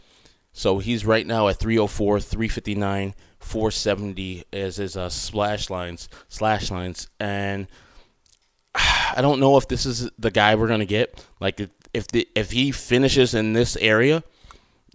So 0.51 0.79
he's 0.79 1.05
right 1.05 1.25
now 1.25 1.47
at 1.47 1.57
304, 1.57 2.19
359, 2.19 3.13
470 3.39 4.43
as 4.51 4.77
his 4.77 4.97
uh, 4.97 5.09
slash 5.09 5.69
lines, 5.69 6.09
slash 6.27 6.71
lines, 6.71 7.07
and 7.19 7.67
I 8.75 9.19
don't 9.21 9.39
know 9.39 9.57
if 9.57 9.67
this 9.67 9.85
is 9.85 10.09
the 10.17 10.31
guy 10.31 10.55
we're 10.55 10.67
gonna 10.67 10.85
get. 10.85 11.25
Like 11.39 11.59
if 11.93 12.07
the, 12.07 12.27
if 12.35 12.51
he 12.51 12.71
finishes 12.71 13.33
in 13.33 13.53
this 13.53 13.75
area, 13.77 14.23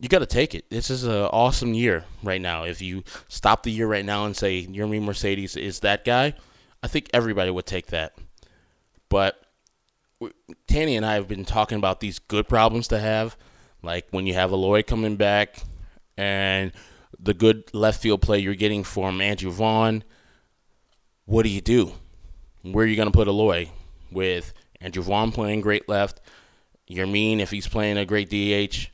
you 0.01 0.09
got 0.09 0.20
to 0.20 0.27
take 0.27 0.55
it. 0.55 0.70
This 0.70 0.90
is 0.90 1.03
an 1.05 1.12
awesome 1.12 1.74
year 1.74 2.05
right 2.22 2.40
now. 2.40 2.62
If 2.62 2.81
you 2.81 3.03
stop 3.27 3.64
the 3.64 3.72
year 3.72 3.88
right 3.88 4.05
now 4.05 4.27
and 4.27 4.37
say 4.37 4.64
Yermy 4.64 5.03
Mercedes 5.03 5.57
is 5.57 5.81
that 5.81 6.05
guy, 6.05 6.35
I 6.82 6.88
think 6.88 7.10
everybody 7.12 7.50
would 7.50 7.66
take 7.66 7.88
that. 7.88 8.16
But 9.08 9.40
Tanny 10.66 10.96
and 10.96 11.06
I 11.06 11.14
have 11.14 11.28
been 11.28 11.44
talking 11.44 11.78
about 11.78 12.00
these 12.00 12.18
good 12.18 12.48
problems 12.48 12.88
to 12.88 12.98
have, 12.98 13.36
like 13.82 14.06
when 14.10 14.26
you 14.26 14.34
have 14.34 14.52
Eloy 14.52 14.82
coming 14.82 15.16
back 15.16 15.62
and 16.16 16.72
the 17.18 17.34
good 17.34 17.72
left 17.72 18.02
field 18.02 18.22
play 18.22 18.38
you're 18.38 18.54
getting 18.54 18.84
from 18.84 19.20
Andrew 19.20 19.50
Vaughn. 19.50 20.04
What 21.24 21.42
do 21.42 21.48
you 21.48 21.60
do? 21.60 21.92
Where 22.62 22.84
are 22.84 22.88
you 22.88 22.96
going 22.96 23.10
to 23.10 23.12
put 23.12 23.28
Eloy? 23.28 23.70
With 24.10 24.52
Andrew 24.80 25.02
Vaughn 25.02 25.32
playing 25.32 25.60
great 25.60 25.88
left, 25.88 26.20
You're 26.86 27.06
mean 27.06 27.40
if 27.40 27.50
he's 27.50 27.68
playing 27.68 27.98
a 27.98 28.06
great 28.06 28.30
DH. 28.30 28.88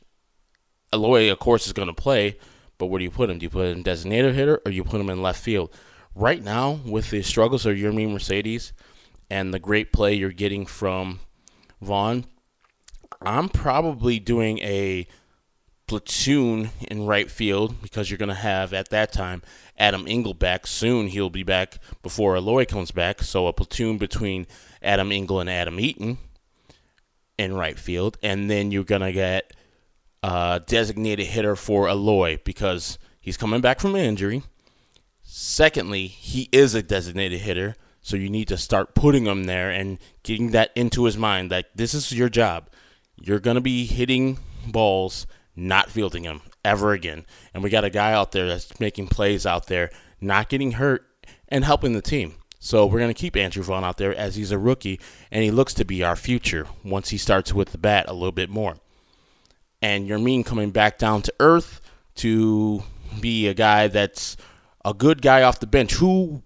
Eloy, 0.93 1.31
of 1.31 1.39
course, 1.39 1.65
is 1.65 1.73
going 1.73 1.87
to 1.87 1.93
play, 1.93 2.37
but 2.77 2.87
where 2.87 2.99
do 2.99 3.05
you 3.05 3.11
put 3.11 3.29
him? 3.29 3.39
Do 3.39 3.45
you 3.45 3.49
put 3.49 3.67
him 3.67 3.83
designated 3.83 4.35
hitter 4.35 4.61
or 4.65 4.71
you 4.71 4.83
put 4.83 4.99
him 4.99 5.09
in 5.09 5.21
left 5.21 5.41
field? 5.41 5.73
Right 6.15 6.43
now, 6.43 6.79
with 6.85 7.11
the 7.11 7.21
struggles 7.21 7.65
of 7.65 7.75
Yermin 7.75 8.13
Mercedes– 8.13 8.73
and 9.29 9.53
the 9.53 9.59
great 9.59 9.91
play 9.91 10.13
you're 10.13 10.31
getting 10.31 10.65
from 10.65 11.19
Vaughn, 11.81 12.25
I'm 13.21 13.49
probably 13.49 14.19
doing 14.19 14.59
a 14.59 15.07
platoon 15.87 16.71
in 16.81 17.05
right 17.05 17.29
field 17.29 17.81
because 17.81 18.09
you're 18.09 18.17
going 18.17 18.29
to 18.29 18.35
have 18.35 18.73
at 18.73 18.89
that 18.89 19.11
time 19.11 19.41
Adam 19.77 20.05
Engel 20.07 20.33
back. 20.33 20.67
Soon 20.67 21.07
he'll 21.07 21.29
be 21.29 21.43
back 21.43 21.79
before 22.01 22.35
Eloy 22.35 22.65
comes 22.65 22.91
back. 22.91 23.21
So 23.21 23.47
a 23.47 23.53
platoon 23.53 23.97
between 23.97 24.47
Adam 24.81 25.11
Engel 25.11 25.39
and 25.39 25.49
Adam 25.49 25.79
Eaton 25.79 26.17
in 27.37 27.53
right 27.53 27.77
field. 27.77 28.17
And 28.23 28.49
then 28.49 28.71
you're 28.71 28.83
going 28.83 29.01
to 29.01 29.11
get 29.11 29.53
a 30.23 30.61
designated 30.65 31.27
hitter 31.27 31.55
for 31.55 31.87
Eloy 31.87 32.39
because 32.43 32.97
he's 33.19 33.37
coming 33.37 33.61
back 33.61 33.79
from 33.79 33.95
injury. 33.95 34.43
Secondly, 35.27 36.05
he 36.07 36.47
is 36.51 36.75
a 36.75 36.83
designated 36.83 37.41
hitter. 37.41 37.75
So 38.01 38.15
you 38.15 38.29
need 38.29 38.47
to 38.49 38.57
start 38.57 38.93
putting 38.93 39.25
him 39.25 39.45
there 39.45 39.71
and 39.71 39.97
getting 40.21 40.51
that 40.51 40.71
into 40.75 41.05
his 41.05 41.17
mind 41.17 41.49
that 41.49 41.75
this 41.75 41.95
is 41.95 42.11
your 42.11 42.29
job. 42.29 42.69
You're 43.15 43.39
going 43.39 43.55
to 43.55 43.61
be 43.61 43.87
hitting 43.87 44.37
balls, 44.67 45.25
not 45.55 45.89
fielding 45.89 46.23
them 46.23 46.41
ever 46.63 46.93
again. 46.93 47.25
And 47.53 47.63
we 47.63 47.71
got 47.71 47.83
a 47.83 47.89
guy 47.89 48.13
out 48.13 48.31
there 48.31 48.47
that's 48.47 48.79
making 48.79 49.07
plays 49.07 49.47
out 49.47 49.65
there, 49.65 49.89
not 50.21 50.49
getting 50.49 50.73
hurt 50.73 51.03
and 51.49 51.65
helping 51.65 51.93
the 51.93 52.01
team. 52.01 52.35
So 52.59 52.85
we're 52.85 52.99
going 52.99 53.13
to 53.13 53.19
keep 53.19 53.35
Andrew 53.35 53.63
Vaughn 53.63 53.83
out 53.83 53.97
there 53.97 54.15
as 54.15 54.35
he's 54.35 54.51
a 54.51 54.59
rookie, 54.59 54.99
and 55.31 55.43
he 55.43 55.51
looks 55.51 55.73
to 55.75 55.85
be 55.85 56.03
our 56.03 56.15
future 56.15 56.67
once 56.83 57.09
he 57.09 57.17
starts 57.17 57.53
with 57.53 57.71
the 57.71 57.77
bat 57.79 58.05
a 58.07 58.13
little 58.13 58.31
bit 58.31 58.49
more. 58.49 58.77
And 59.81 60.07
Yermin 60.07 60.45
coming 60.45 60.69
back 60.69 60.99
down 60.99 61.23
to 61.23 61.33
earth 61.39 61.81
to 62.15 62.83
be 63.19 63.47
a 63.47 63.53
guy 63.55 63.87
that's 63.87 64.37
a 64.85 64.93
good 64.93 65.21
guy 65.21 65.41
off 65.41 65.59
the 65.59 65.67
bench 65.67 65.95
who 65.95 66.43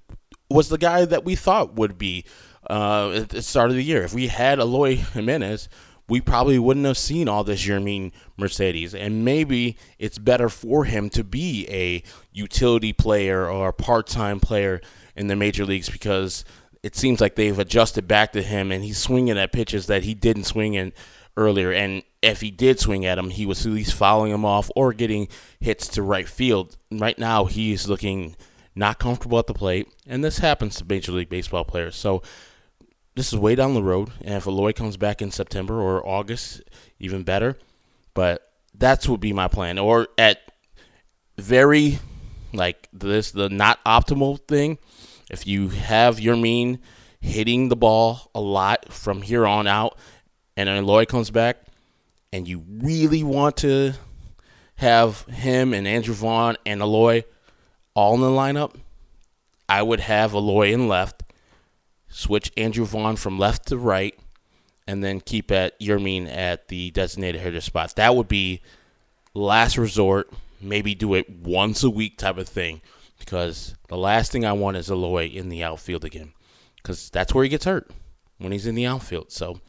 was 0.49 0.69
the 0.69 0.78
guy 0.78 1.06
that 1.06 1.25
we 1.25 1.36
thought 1.36 1.75
would 1.75 1.97
be 1.97 2.25
uh, 2.69 3.12
at 3.12 3.30
the 3.30 3.41
start 3.41 3.69
of 3.69 3.75
the 3.75 3.84
year. 3.84 4.04
If 4.04 4.13
we 4.13 4.28
had 4.28 4.60
Eloy 4.60 4.95
Jimenez, 4.95 5.69
we 6.08 6.21
probably 6.21 6.58
wouldn't 6.58 6.86
have 6.86 6.97
seen 6.97 7.28
all 7.28 7.43
this 7.43 7.67
Yermin 7.67 8.12
Mercedes. 8.38 8.95
And 8.95 9.23
maybe 9.23 9.78
it's 9.99 10.17
better 10.17 10.49
for 10.49 10.86
him 10.86 11.10
to 11.12 11.23
be 11.23 11.67
a 11.69 12.02
utility 12.32 12.93
player 12.93 13.47
or 13.47 13.69
a 13.69 13.73
part 13.73 14.08
time 14.08 14.39
player 14.39 14.82
in 15.15 15.28
the 15.28 15.36
major 15.36 15.65
leagues 15.65 15.89
because 15.89 16.45
it 16.82 16.95
seems 16.95 17.19
like 17.19 17.36
they've 17.36 17.60
adjusted 17.60 18.08
back 18.08 18.32
to 18.32 18.41
him 18.41 18.71
and 18.71 18.84
he's 18.84 18.97
swinging 18.97 19.38
at 19.38 19.52
pitches 19.52 19.88
that 19.88 20.04
he 20.04 20.13
didn't 20.13 20.45
swing 20.45 20.73
in 20.73 20.93
earlier. 21.38 21.72
And 21.72 22.04
if 22.22 22.42
he 22.42 22.52
did 22.52 22.80
swing 22.80 23.06
at 23.06 23.18
him, 23.18 23.30
he 23.30 23.46
was 23.46 23.65
at 23.65 23.72
least 23.72 23.94
fouling 23.94 24.32
him 24.32 24.46
off 24.46 24.70
or 24.76 24.94
getting 24.94 25.28
hits 25.60 25.88
to 25.89 26.02
right 26.04 26.28
field. 26.28 26.78
Right 26.92 27.18
now, 27.18 27.46
he's 27.46 27.88
looking 27.88 28.36
not 28.76 29.00
comfortable 29.00 29.39
at 29.39 29.48
the 29.48 29.54
plate, 29.54 29.88
and 30.08 30.24
this 30.24 30.39
happens 30.39 30.76
to 30.78 30.86
Major 30.86 31.12
League 31.12 31.30
Baseball 31.30 31.65
players. 31.65 31.96
So 31.96 32.22
this 33.15 33.34
is 33.34 33.39
way 33.39 33.56
down 33.56 33.74
the 33.74 33.84
road, 33.84 34.12
and 34.22 34.36
if 34.36 34.48
Eloy 34.48 34.72
comes 34.72 34.96
back 34.96 35.22
in 35.22 35.32
September 35.32 35.82
or 35.82 36.08
August, 36.08 36.62
even 37.00 37.24
better. 37.24 37.58
But 38.13 38.50
that's 38.74 39.10
would 39.10 39.20
be 39.20 39.34
my 39.34 39.48
plan, 39.48 39.78
or 39.78 40.08
at 40.18 40.39
very 41.38 42.00
like 42.54 42.88
this 42.94 43.32
the 43.32 43.50
not 43.50 43.84
optimal 43.86 44.39
thing. 44.48 44.78
If 45.30 45.46
you 45.46 45.70
have 45.70 46.18
Yermin 46.18 46.80
hitting 47.20 47.70
the 47.70 47.76
ball 47.76 48.32
a 48.34 48.39
lot 48.39 48.92
from 48.92 49.22
here 49.22 49.46
on 49.46 49.68
out, 49.68 49.98
and 50.67 50.78
Eloy 50.78 51.06
comes 51.06 51.32
back, 51.32 51.58
and 52.34 52.48
you 52.48 52.65
really 52.67 53.24
want 53.24 53.58
to 53.58 53.93
have 54.76 55.26
him 55.26 55.74
and 55.74 55.88
Andrew 55.88 56.13
Vaughn 56.13 56.58
and 56.65 56.82
Eloy 56.82 57.24
all 57.93 58.15
in 58.15 58.22
the 58.22 58.28
lineup, 58.28 58.76
I 59.67 59.82
would 59.82 60.00
have 60.00 60.34
Eloy 60.34 60.74
in 60.74 60.88
left, 60.88 61.24
switch 62.08 62.52
Andrew 62.58 62.86
Vaughn 62.86 63.15
from 63.15 63.38
left 63.39 63.67
to 63.67 63.78
right, 63.78 64.17
and 64.88 65.04
then 65.04 65.22
keep 65.22 65.52
at 65.52 65.80
Yermin 65.80 66.28
at 66.28 66.67
the 66.67 66.91
designated 66.91 67.41
hitter 67.41 67.62
spot. 67.62 67.95
That 67.95 68.15
would 68.15 68.28
be 68.28 68.62
last 69.34 69.78
resort. 69.78 70.30
Maybe 70.62 70.95
do 70.95 71.13
it 71.13 71.30
once 71.30 71.84
a 71.84 71.89
week 71.89 72.17
type 72.17 72.38
of 72.38 72.50
thing, 72.50 72.82
because 73.17 73.76
the 73.88 73.98
last 73.98 74.32
thing 74.32 74.45
I 74.45 74.54
want 74.54 74.78
is 74.78 74.89
Eloy 74.89 75.28
in 75.28 75.50
the 75.50 75.63
outfield 75.63 76.04
again, 76.04 76.34
because 76.78 77.10
that's 77.10 77.34
where 77.34 77.43
he 77.43 77.50
gets 77.50 77.65
hurt 77.65 77.89
when 78.38 78.52
he's 78.52 78.65
in 78.67 78.76
the 78.76 78.86
outfield. 78.86 79.32
So 79.32 79.60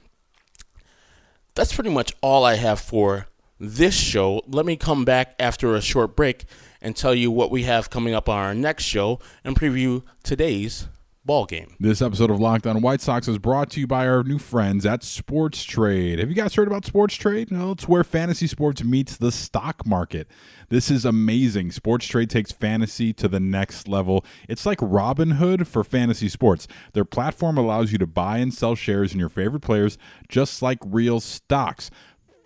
that's 1.60 1.74
pretty 1.74 1.90
much 1.90 2.14
all 2.22 2.42
I 2.42 2.54
have 2.54 2.80
for 2.80 3.26
this 3.58 3.94
show. 3.94 4.40
Let 4.46 4.64
me 4.64 4.76
come 4.76 5.04
back 5.04 5.34
after 5.38 5.74
a 5.74 5.82
short 5.82 6.16
break 6.16 6.46
and 6.80 6.96
tell 6.96 7.14
you 7.14 7.30
what 7.30 7.50
we 7.50 7.64
have 7.64 7.90
coming 7.90 8.14
up 8.14 8.30
on 8.30 8.38
our 8.38 8.54
next 8.54 8.84
show 8.84 9.18
and 9.44 9.54
preview 9.54 10.02
today's 10.22 10.88
ball 11.24 11.44
game. 11.44 11.76
This 11.78 12.00
episode 12.00 12.30
of 12.30 12.40
Locked 12.40 12.66
On 12.66 12.80
White 12.80 13.00
Sox 13.00 13.28
is 13.28 13.38
brought 13.38 13.70
to 13.70 13.80
you 13.80 13.86
by 13.86 14.08
our 14.08 14.22
new 14.22 14.38
friends 14.38 14.86
at 14.86 15.02
Sports 15.02 15.64
Trade. 15.64 16.18
Have 16.18 16.28
you 16.28 16.34
guys 16.34 16.54
heard 16.54 16.66
about 16.66 16.86
Sports 16.86 17.14
Trade? 17.14 17.50
No, 17.50 17.72
it's 17.72 17.86
where 17.86 18.02
fantasy 18.04 18.46
sports 18.46 18.82
meets 18.82 19.16
the 19.16 19.30
stock 19.30 19.86
market. 19.86 20.28
This 20.70 20.90
is 20.90 21.04
amazing. 21.04 21.72
Sports 21.72 22.06
Trade 22.06 22.30
takes 22.30 22.52
fantasy 22.52 23.12
to 23.14 23.28
the 23.28 23.40
next 23.40 23.86
level. 23.86 24.24
It's 24.48 24.64
like 24.64 24.78
Robinhood 24.78 25.66
for 25.66 25.84
fantasy 25.84 26.28
sports. 26.28 26.66
Their 26.94 27.04
platform 27.04 27.58
allows 27.58 27.92
you 27.92 27.98
to 27.98 28.06
buy 28.06 28.38
and 28.38 28.52
sell 28.52 28.74
shares 28.74 29.12
in 29.12 29.18
your 29.18 29.28
favorite 29.28 29.60
players 29.60 29.98
just 30.28 30.62
like 30.62 30.78
real 30.86 31.20
stocks. 31.20 31.90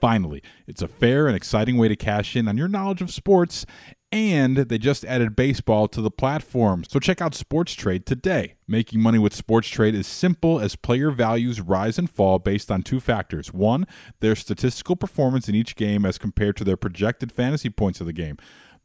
Finally, 0.00 0.42
it's 0.66 0.82
a 0.82 0.88
fair 0.88 1.26
and 1.26 1.37
exciting 1.37 1.78
way 1.78 1.88
to 1.88 1.96
cash 1.96 2.37
in 2.37 2.48
on 2.48 2.58
your 2.58 2.68
knowledge 2.68 3.00
of 3.00 3.10
sports, 3.10 3.64
and 4.14 4.57
they 4.57 4.79
just 4.79 5.05
added 5.07 5.35
baseball 5.35 5.88
to 5.88 6.00
the 6.00 6.11
platform. 6.11 6.85
So 6.88 7.00
check 7.00 7.20
out 7.20 7.35
Sports 7.35 7.72
Trade 7.72 8.07
today. 8.07 8.55
Making 8.68 9.00
money 9.00 9.18
with 9.18 9.35
Sports 9.35 9.66
Trade 9.66 9.96
is 9.96 10.07
simple 10.07 10.61
as 10.61 10.77
player 10.77 11.11
values 11.11 11.61
rise 11.61 11.98
and 11.98 12.09
fall 12.09 12.38
based 12.38 12.70
on 12.70 12.83
two 12.83 13.00
factors. 13.00 13.53
One, 13.53 13.88
their 14.20 14.37
statistical 14.37 14.94
performance 14.94 15.48
in 15.48 15.57
each 15.57 15.74
game 15.74 16.07
as 16.07 16.16
compared 16.16 16.57
to 16.59 16.64
their 16.64 16.77
projected 16.77 17.33
fantasy 17.33 17.70
points 17.70 18.00
of 18.00 18.07
the 18.07 18.12
game. 18.12 18.37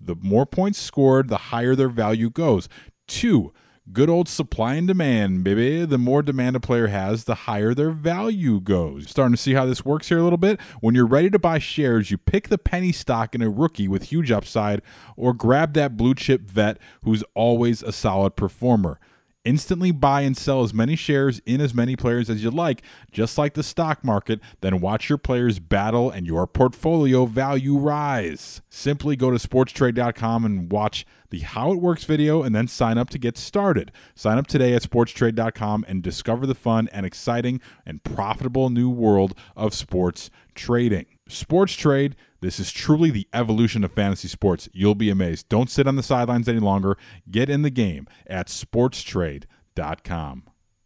The 0.02 0.16
more 0.20 0.48
points 0.48 0.82
scored, 0.82 1.30
the 1.30 1.38
higher 1.38 1.76
their 1.76 1.90
value 1.90 2.32
goes. 2.32 2.68
Two, 3.08 3.54
Good 3.92 4.10
old 4.10 4.30
supply 4.30 4.76
and 4.76 4.88
demand, 4.88 5.44
baby. 5.44 5.84
The 5.84 5.98
more 5.98 6.22
demand 6.22 6.56
a 6.56 6.60
player 6.60 6.88
has, 6.88 7.24
the 7.24 7.34
higher 7.34 7.74
their 7.74 7.90
value 7.90 8.60
goes. 8.60 9.10
Starting 9.10 9.34
to 9.34 9.42
see 9.42 9.54
how 9.54 9.66
this 9.66 9.84
works 9.84 10.10
here 10.10 10.20
a 10.20 10.24
little 10.24 10.38
bit? 10.38 10.62
When 10.80 10.94
you're 10.94 11.08
ready 11.08 11.32
to 11.32 11.40
buy 11.40 11.58
shares, 11.58 12.12
you 12.12 12.20
pick 12.20 12.50
the 12.50 12.60
penny 12.60 12.92
stock 12.92 13.34
in 13.34 13.42
a 13.42 13.50
rookie 13.50 13.88
with 13.88 14.04
huge 14.04 14.30
upside, 14.30 14.84
or 15.18 15.34
grab 15.34 15.74
that 15.74 15.98
blue 15.98 16.14
chip 16.14 16.42
vet 16.42 16.78
who's 17.04 17.24
always 17.34 17.82
a 17.82 17.92
solid 17.92 18.36
performer. 18.36 19.00
Instantly 19.46 19.92
buy 19.92 20.22
and 20.22 20.36
sell 20.36 20.64
as 20.64 20.74
many 20.74 20.98
shares 20.98 21.42
in 21.46 21.62
as 21.62 21.74
many 21.74 21.96
players 21.96 22.30
as 22.30 22.44
you 22.44 22.52
like, 22.52 22.82
just 23.12 23.38
like 23.38 23.54
the 23.54 23.64
stock 23.64 24.04
market, 24.04 24.42
then 24.60 24.82
watch 24.82 25.08
your 25.08 25.18
players 25.18 25.60
battle 25.60 26.12
and 26.12 26.28
your 26.28 26.46
portfolio 26.46 27.26
value 27.26 27.78
rise. 27.78 28.62
Simply 28.70 29.16
go 29.16 29.32
to 29.32 29.38
sportstrade.com 29.38 30.44
and 30.44 30.72
watch 30.72 31.06
the 31.30 31.40
How 31.40 31.72
It 31.72 31.80
Works 31.80 32.04
video 32.04 32.44
and 32.44 32.54
then 32.54 32.68
sign 32.68 32.98
up 32.98 33.10
to 33.12 33.18
get 33.18 33.38
started. 33.38 33.92
Sign 34.14 34.38
up 34.38 34.48
today 34.48 34.74
at 34.74 34.84
sportstrade.com 34.84 35.86
and 35.88 36.04
discover 36.04 36.46
the 36.46 36.56
fun 36.56 36.90
and 36.92 37.06
exciting 37.06 37.62
and 37.86 38.04
profitable 38.04 38.70
new 38.70 38.90
world 38.90 39.34
of 39.56 39.74
sports 39.74 40.30
trading. 40.54 41.06
Sports 41.30 41.74
Trade, 41.74 42.16
this 42.42 42.60
is 42.60 42.72
truly 42.72 43.12
the 43.12 43.28
evolution 43.34 43.84
of 43.84 43.92
fantasy 43.92 44.28
sports. 44.28 44.68
You'll 44.74 44.96
be 44.96 45.10
amazed. 45.10 45.48
Don't 45.50 45.70
sit 45.70 45.88
on 45.88 45.96
the 45.96 46.04
sidelines 46.04 46.50
any 46.50 46.60
longer. 46.60 46.98
Get 47.30 47.50
in 47.50 47.62
the 47.62 47.70
game 47.70 48.08
at 48.28 48.48
sportstrade.com. 48.48 50.44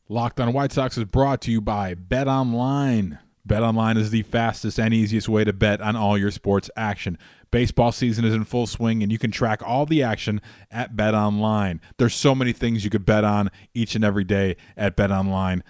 Locked 0.10 0.40
on 0.40 0.54
White 0.54 0.72
Sox 0.72 0.98
is 0.98 1.06
brought 1.06 1.42
to 1.42 1.52
you 1.52 1.62
by 1.62 1.94
Bet 1.94 2.28
Online. 2.28 3.20
Bet 3.46 3.64
Online 3.64 3.98
is 3.98 4.10
the 4.10 4.24
fastest 4.24 4.80
and 4.80 4.94
easiest 4.94 5.28
way 5.28 5.44
to 5.44 5.54
bet 5.54 5.82
on 5.82 5.96
all 5.96 6.18
your 6.18 6.32
sports 6.32 6.70
action. 6.76 7.18
Baseball 7.52 7.92
season 7.92 8.26
is 8.26 8.34
in 8.34 8.46
full 8.46 8.68
swing 8.68 9.04
and 9.04 9.12
you 9.12 9.20
can 9.20 9.32
track 9.32 9.62
all 9.66 9.86
the 9.86 10.02
action 10.02 10.42
at 10.72 10.96
Bet 10.96 11.14
Online. 11.14 11.80
There's 11.98 12.16
so 12.16 12.34
many 12.36 12.54
things 12.54 12.84
you 12.84 12.90
could 12.90 13.06
bet 13.06 13.24
on 13.24 13.50
each 13.74 13.96
and 13.96 14.04
every 14.04 14.24
day 14.24 14.56
at 14.76 14.98
betonline.ag. 14.98 15.64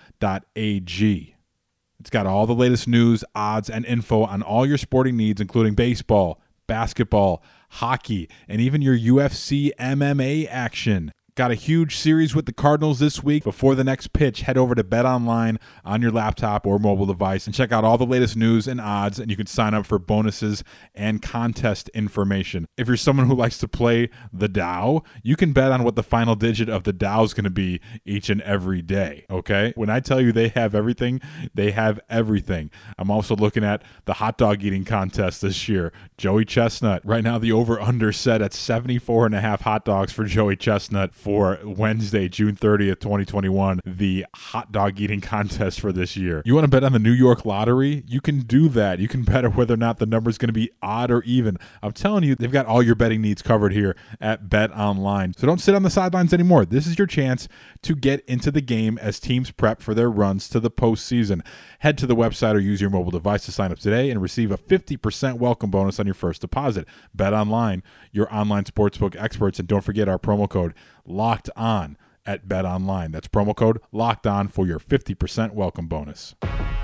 It's 2.04 2.10
got 2.10 2.28
all 2.28 2.46
the 2.46 2.54
latest 2.54 2.86
news, 2.86 3.24
odds, 3.34 3.70
and 3.70 3.86
info 3.86 4.24
on 4.24 4.42
all 4.42 4.66
your 4.66 4.78
sporting 4.78 5.16
needs, 5.16 5.40
including 5.40 5.74
baseball, 5.74 6.42
basketball, 6.68 7.42
hockey, 7.70 8.28
and 8.46 8.60
even 8.60 8.82
your 8.82 8.98
UFC 8.98 9.72
MMA 9.80 10.46
action. 10.50 11.14
Got 11.36 11.50
a 11.50 11.56
huge 11.56 11.98
series 11.98 12.36
with 12.36 12.46
the 12.46 12.54
Cardinals 12.54 13.00
this 13.00 13.24
week. 13.24 13.44
Before 13.44 13.74
the 13.74 13.84
next 13.84 14.14
pitch, 14.14 14.42
head 14.42 14.56
over 14.56 14.76
to 14.76 14.84
Bet 14.84 15.04
Online 15.04 15.58
on 15.84 16.00
your 16.00 16.12
laptop 16.12 16.68
or 16.68 16.78
mobile 16.78 17.08
device 17.08 17.48
and 17.48 17.56
check 17.56 17.72
out 17.72 17.84
all 17.84 17.98
the 17.98 18.06
latest 18.06 18.38
news 18.38 18.68
and 18.68 18.80
odds, 18.80 19.18
and 19.18 19.32
you 19.32 19.36
can 19.36 19.48
sign 19.48 19.74
up 19.74 19.88
for 19.88 19.98
bonuses 19.98 20.64
and 20.94 21.24
contest 21.24 21.90
information. 21.96 22.68
If 22.78 22.86
you're 22.88 22.98
someone 22.98 23.26
who 23.26 23.34
likes 23.34 23.58
to 23.58 23.68
play 23.68 24.12
the 24.32 24.48
Dow, 24.48 25.02
you 25.24 25.36
can 25.36 25.54
bet 25.54 25.72
on 25.72 25.84
what 25.84 25.96
the 25.96 26.04
final 26.04 26.36
digit 26.36 26.70
of 26.70 26.84
the 26.84 26.94
Dow 26.94 27.24
is 27.24 27.34
going 27.34 27.46
to 27.46 27.50
be 27.50 27.82
each 28.06 28.30
and 28.30 28.40
every 28.42 28.84
day. 28.84 29.26
Okay? 29.28 29.74
When 29.76 29.90
I 29.90 30.02
tell 30.02 30.22
you 30.22 30.32
they 30.32 30.50
have 30.50 30.76
everything, 30.76 31.20
they 31.52 31.72
have 31.72 32.00
everything. 32.12 32.70
I'm 33.00 33.10
also 33.10 33.36
looking 33.36 33.64
at 33.64 33.82
the 34.06 34.14
hot 34.14 34.38
dog 34.38 34.64
eating 34.64 34.86
contest 34.86 35.42
this 35.42 35.68
year. 35.68 35.94
Joey 36.16 36.46
Chestnut. 36.46 37.04
Right 37.04 37.24
now, 37.24 37.40
the 37.40 37.54
over 37.54 37.82
under 37.82 38.12
set 38.12 38.44
at 38.44 38.54
74 38.54 39.26
and 39.26 39.34
a 39.34 39.42
half 39.42 39.62
hot 39.62 39.84
dogs 39.84 40.14
for 40.14 40.26
Joey 40.26 40.56
Chestnut 40.56 41.16
for 41.24 41.58
Wednesday, 41.64 42.28
June 42.28 42.54
30th, 42.54 43.00
2021, 43.00 43.80
the 43.86 44.26
hot 44.36 44.74
dog 44.74 45.00
eating 45.00 45.22
contest 45.22 45.80
for 45.80 45.94
this 45.94 46.18
year. 46.18 46.42
You 46.46 46.54
want 46.54 46.66
to 46.66 46.70
bet 46.70 46.84
on 46.84 46.92
the 46.92 47.00
New 47.00 47.14
York 47.14 47.46
lottery? 47.46 48.04
You 48.06 48.20
can 48.20 48.42
do 48.42 48.68
that. 48.70 49.00
You 49.00 49.08
can 49.08 49.24
bet 49.24 49.46
on 49.46 49.54
whether 49.54 49.76
or 49.76 49.78
not 49.78 50.00
the 50.00 50.06
number 50.06 50.30
is 50.30 50.38
going 50.38 50.50
to 50.50 50.54
be 50.54 50.70
odd 50.82 51.12
or 51.12 51.24
even. 51.24 51.58
I'm 51.82 51.94
telling 51.94 52.26
you, 52.26 52.36
they've 52.36 52.52
got 52.52 52.66
all 52.66 52.84
your 52.84 52.96
betting 52.96 53.22
needs 53.22 53.42
covered 53.42 53.72
here 53.72 53.96
at 54.20 54.50
Bet 54.50 54.72
Online. 54.72 55.34
So 55.34 55.48
don't 55.48 55.62
sit 55.62 55.74
on 55.76 55.84
the 55.84 55.90
sidelines 55.90 56.34
anymore. 56.34 56.66
This 56.66 56.86
is 56.86 56.98
your 56.98 57.08
chance 57.08 57.48
to 57.84 57.96
get 57.96 58.24
into 58.26 58.52
the 58.52 58.62
game 58.62 58.98
as 59.00 59.20
teams 59.20 59.52
prep 59.52 59.82
for 59.82 59.94
their 59.94 60.10
runs 60.10 60.50
to 60.50 60.60
the 60.60 60.72
postseason. 60.72 61.46
Head 61.80 61.98
to 62.00 62.08
the 62.08 62.16
website 62.16 62.56
or 62.56 62.60
use 62.60 62.82
your 62.82 62.90
mobile 62.90 63.12
device 63.12 63.46
to 63.46 63.52
sign 63.52 63.72
up 63.72 63.80
today 63.80 64.10
and 64.10 64.22
receive 64.22 64.52
a 64.52 64.58
50% 64.58 65.38
welcome 65.38 65.70
bonus 65.70 66.00
on 66.00 66.06
your 66.06 66.16
first 66.16 66.42
deposit. 66.42 66.88
Bet 67.14 67.34
Online, 67.34 67.84
your 68.12 68.34
online 68.34 68.64
sportsbook 68.64 69.16
experts, 69.22 69.60
and 69.60 69.68
don't 69.68 69.84
forget 69.84 70.10
our 70.10 70.20
promo 70.20 70.50
code 70.50 70.74
locked 71.06 71.50
on 71.56 71.98
at 72.26 72.48
Bet 72.48 72.66
Online. 72.66 73.12
That's 73.12 73.28
promo 73.28 73.56
code 73.56 73.80
locked 73.92 74.26
on 74.26 74.48
for 74.48 74.66
your 74.66 74.80
50% 74.80 75.54
welcome 75.54 75.88
bonus. 75.88 76.36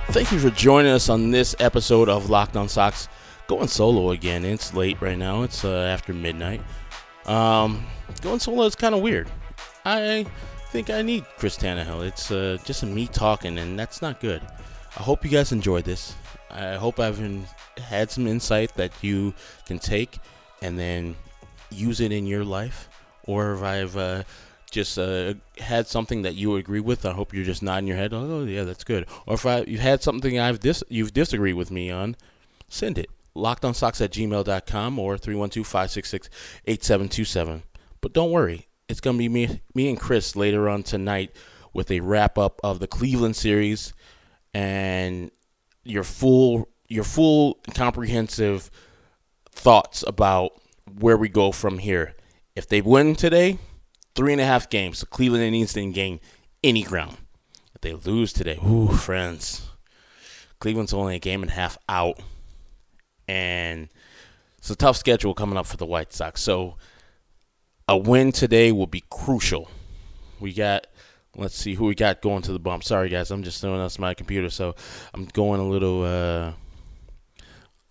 Thank 0.10 0.32
you 0.32 0.40
for 0.40 0.50
joining 0.50 0.92
us 0.92 1.10
on 1.10 1.32
this 1.32 1.56
episode 1.60 2.10
of 2.10 2.30
Locked 2.30 2.58
On 2.58 2.68
Sox. 2.68 3.08
Going 3.48 3.68
solo 3.68 4.12
again. 4.12 4.46
It's 4.46 4.74
late 4.74 5.02
right 5.02 5.18
now. 5.18 5.44
It's 5.44 5.64
uh, 5.64 5.72
after 5.72 6.14
midnight. 6.14 6.62
Um, 7.26 7.86
going 8.22 8.40
solo 8.40 8.66
is 8.66 8.76
kind 8.76 8.94
of 8.94 9.02
weird. 9.02 9.30
I 9.86 10.26
think 10.70 10.92
I 10.92 11.02
need 11.02 11.26
Chris 11.38 11.58
Tannehill. 11.58 12.08
It's 12.08 12.30
uh, 12.30 12.60
just 12.64 12.84
me 12.84 13.08
talking, 13.08 13.58
and 13.58 13.78
that's 13.78 14.04
not 14.04 14.20
good. 14.20 14.44
I 14.98 15.02
hope 15.02 15.26
you 15.26 15.32
guys 15.32 15.52
enjoyed 15.52 15.84
this. 15.84 16.14
I 16.52 16.76
hope 16.76 17.00
I've 17.00 17.20
in, 17.20 17.46
had 17.78 18.12
some 18.12 18.28
insight 18.28 18.76
that 18.76 18.92
you 19.02 19.34
can 19.66 19.80
take 19.80 20.20
and 20.62 20.78
then 20.78 21.16
use 21.72 22.02
it 22.02 22.12
in 22.12 22.28
your 22.28 22.44
life. 22.44 22.88
Or 23.24 23.54
if 23.54 23.64
I've 23.64 23.98
uh, 23.98 24.24
just 24.70 25.00
uh, 25.00 25.34
had 25.58 25.88
something 25.88 26.22
that 26.22 26.36
you 26.36 26.56
agree 26.56 26.80
with, 26.80 27.04
I 27.04 27.14
hope 27.14 27.34
you're 27.34 27.46
just 27.46 27.64
nodding 27.64 27.88
your 27.88 27.98
head. 27.98 28.14
Oh, 28.14 28.46
yeah, 28.46 28.64
that's 28.64 28.84
good. 28.84 29.08
Or 29.26 29.34
if 29.36 29.48
I, 29.48 29.62
you've 29.62 29.80
had 29.80 30.04
something 30.04 30.40
I've 30.40 30.60
dis- 30.60 30.84
you've 30.88 31.14
disagreed 31.14 31.56
with 31.56 31.72
me 31.72 31.90
on, 31.90 32.16
send 32.68 33.00
it. 33.00 33.10
LockedOnSox 33.36 34.02
at 34.02 34.12
gmail.com 34.12 35.00
or 35.00 35.18
312-566-8727. 35.18 37.62
But 38.02 38.14
don't 38.14 38.32
worry, 38.32 38.69
it's 38.90 39.00
going 39.00 39.16
to 39.16 39.20
be 39.20 39.30
me, 39.30 39.62
me 39.76 39.88
and 39.88 40.00
Chris 40.00 40.36
later 40.36 40.68
on 40.68 40.84
tonight 40.84 41.36
with 41.74 41.92
a 41.92 42.00
wrap 42.00 42.38
up 42.38 42.60
of 42.64 42.80
the 42.80 42.88
Cleveland 42.88 43.36
series 43.36 43.94
and 44.54 45.32
your 45.84 46.04
full 46.04 46.68
your 46.88 47.04
full 47.04 47.60
comprehensive 47.76 48.72
thoughts 49.52 50.04
about 50.08 50.54
where 50.98 51.18
we 51.18 51.30
go 51.30 51.52
from 51.52 51.78
here. 51.78 52.16
If 52.56 52.68
they 52.68 52.82
win 52.82 53.16
today, 53.16 53.60
three 54.16 54.32
and 54.34 54.42
a 54.42 54.46
half 54.46 54.70
games. 54.70 55.02
The 55.02 55.06
Cleveland 55.06 55.44
Indians 55.44 55.74
didn't 55.74 55.94
gain 55.94 56.20
any 56.64 56.82
ground. 56.82 57.18
If 57.76 57.82
they 57.82 57.94
lose 57.94 58.34
today, 58.34 58.58
ooh, 58.66 58.88
friends, 58.88 59.70
Cleveland's 60.60 60.94
only 60.94 61.16
a 61.16 61.20
game 61.20 61.44
and 61.44 61.52
a 61.52 61.54
half 61.54 61.78
out, 61.88 62.20
and 63.28 63.88
it's 64.58 64.72
a 64.72 64.76
tough 64.76 64.98
schedule 64.98 65.36
coming 65.36 65.58
up 65.58 65.68
for 65.68 65.78
the 65.78 65.86
White 65.86 66.12
Sox. 66.12 66.42
So 66.42 66.76
a 67.90 67.98
win 67.98 68.32
today 68.32 68.72
will 68.72 68.88
be 68.88 69.04
crucial. 69.10 69.68
We 70.40 70.54
got 70.54 70.86
let's 71.36 71.56
see 71.56 71.74
who 71.74 71.86
we 71.86 71.96
got 71.96 72.22
going 72.22 72.44
to 72.44 72.54
the 72.54 72.60
bump. 72.60 72.84
Sorry 72.84 73.10
guys, 73.10 73.32
I'm 73.32 73.42
just 73.42 73.62
throwing 73.62 73.82
us 73.82 73.98
my 73.98 74.14
computer, 74.14 74.52
so 74.52 74.76
I'm 75.12 75.26
going 75.26 75.60
a 75.60 75.68
little 75.68 76.04
uh, 76.04 76.54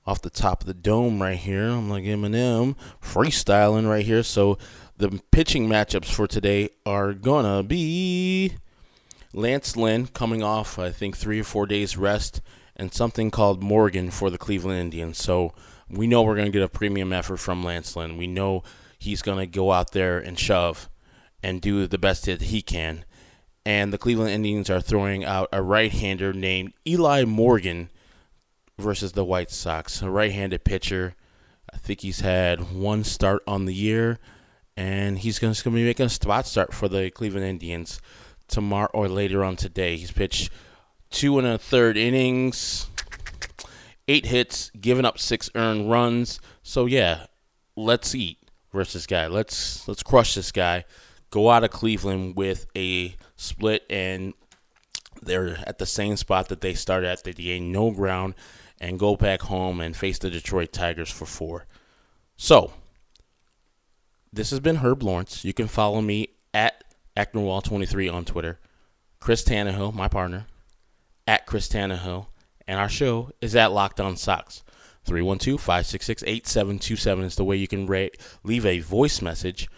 off 0.07 0.23
the 0.23 0.31
top 0.31 0.61
of 0.61 0.69
the 0.69 0.75
dome 0.75 1.21
right 1.21 1.37
here. 1.37 1.65
I'm 1.65 1.91
like 1.91 2.05
Eminem 2.05 2.77
freestyling 3.03 3.91
right 3.91 4.07
here. 4.07 4.23
So 4.23 4.57
the 4.97 5.21
pitching 5.33 5.69
matchups 5.69 6.13
for 6.13 6.29
today 6.29 6.71
are 6.87 7.13
gonna 7.13 7.65
be 7.65 8.53
Lance 9.33 9.77
Lynn 9.77 10.07
coming 10.07 10.45
off 10.45 10.79
I 10.79 10.91
think 10.91 11.17
three 11.17 11.41
or 11.41 11.45
four 11.45 11.67
days 11.67 11.97
rest 11.97 12.41
and 12.77 12.95
something 12.95 13.33
called 13.33 13.65
Morgan 13.65 14.13
for 14.13 14.31
the 14.31 14.39
Cleveland 14.39 14.79
Indians. 14.79 15.19
So 15.19 15.55
we 15.91 16.07
know 16.07 16.23
we're 16.23 16.37
gonna 16.37 16.51
get 16.51 16.63
a 16.63 16.69
premium 16.69 17.13
effort 17.13 17.39
from 17.39 17.65
Lance 17.65 17.97
Lynn. 17.97 18.17
We 18.17 18.29
know 18.29 18.63
he's 18.99 19.23
gonna 19.23 19.47
go 19.47 19.73
out 19.73 19.93
there 19.93 20.19
and 20.19 20.39
shove 20.39 20.89
and 21.43 21.61
do 21.61 21.87
the 21.87 21.99
best 21.99 22.27
that 22.27 22.43
he 22.43 22.63
can. 22.63 23.05
And 23.65 23.93
the 23.93 23.99
Cleveland 23.99 24.31
Indians 24.31 24.71
are 24.71 24.81
throwing 24.81 25.25
out 25.25 25.49
a 25.53 25.63
right-hander 25.63 26.33
named 26.33 26.73
Eli 26.87 27.25
Morgan 27.25 27.91
versus 28.79 29.13
the 29.13 29.25
White 29.25 29.51
Sox, 29.51 30.01
a 30.03 30.11
right-handed 30.11 30.65
pitcher. 30.65 31.15
I 31.73 31.77
think 31.77 32.01
he's 32.01 32.21
had 32.21 32.73
one 32.73 33.05
start 33.05 33.43
on 33.47 33.67
the 33.67 33.75
year, 33.75 34.19
and 34.77 35.19
he's 35.19 35.39
going 35.39 35.53
to 35.53 35.71
be 35.71 35.85
making 35.85 36.07
a 36.07 36.09
spot 36.09 36.47
start 36.47 36.73
for 36.73 36.89
the 36.89 37.11
Cleveland 37.11 37.45
Indians 37.45 38.01
tomorrow 38.47 38.89
or 38.95 39.07
later 39.07 39.45
on 39.45 39.57
today. 39.57 39.97
He's 39.97 40.13
pitched 40.13 40.51
two 41.11 41.39
and 41.39 41.47
a 41.47 41.59
third 41.59 41.97
innings, 41.99 42.87
eight 44.07 44.27
hits, 44.27 44.71
given 44.81 45.05
up 45.05 45.19
six 45.19 45.51
earned 45.55 45.91
runs. 45.91 46.41
So 46.63 46.87
yeah, 46.87 47.27
let's 47.77 48.15
eat 48.15 48.39
versus 48.73 49.07
guy. 49.07 49.27
Let's 49.27 49.87
let's 49.89 50.03
crush 50.03 50.35
this 50.35 50.53
guy. 50.53 50.85
Go 51.31 51.51
out 51.51 51.65
of 51.65 51.71
Cleveland 51.71 52.37
with 52.37 52.67
a 52.77 53.15
split, 53.37 53.85
and 53.91 54.35
they're 55.23 55.59
at 55.67 55.79
the 55.79 55.87
same 55.87 56.17
spot 56.17 56.49
that 56.49 56.61
they 56.61 56.75
started 56.75 57.09
at. 57.09 57.25
They 57.25 57.33
gain 57.33 57.71
no 57.73 57.91
ground 57.91 58.35
and 58.81 58.99
go 58.99 59.17
back 59.17 59.43
home 59.43 59.81
and 59.81 59.97
face 59.97 60.19
the 60.19 60.31
Detroit 60.31 60.73
Tigers 60.73 61.11
for 61.11 61.27
four. 61.27 61.67
So, 62.37 62.73
this 64.33 64.51
has 64.51 64.61
been 64.61 64.77
Herb 64.77 65.03
Lawrence. 65.03 65.45
You 65.45 65.53
can 65.53 65.69
follow 65.69 66.01
me 66.01 66.29
at 66.55 66.85
AcknerWall23 67.17 68.13
on 68.13 68.25
Twitter. 68.25 68.59
Chris 69.21 69.43
Tannehill, 69.43 69.93
my 69.93 70.07
partner, 70.07 70.47
at 71.27 71.47
Chris 71.47 71.69
Tannehill. 71.69 72.27
And 72.67 72.79
our 72.79 72.89
show 72.89 73.31
is 73.41 73.57
at 73.57 73.73
Locked 73.73 74.01
On 74.01 74.17
Sox. 74.17 74.63
312 75.09 75.59
566 75.59 76.23
8727 76.23 77.25
is 77.25 77.37
the 77.37 77.45
way 77.45 77.57
you 77.57 77.67
can 77.67 77.87
leave 78.45 78.67
a 78.67 78.81
voice 78.81 79.23
message. 79.23 79.69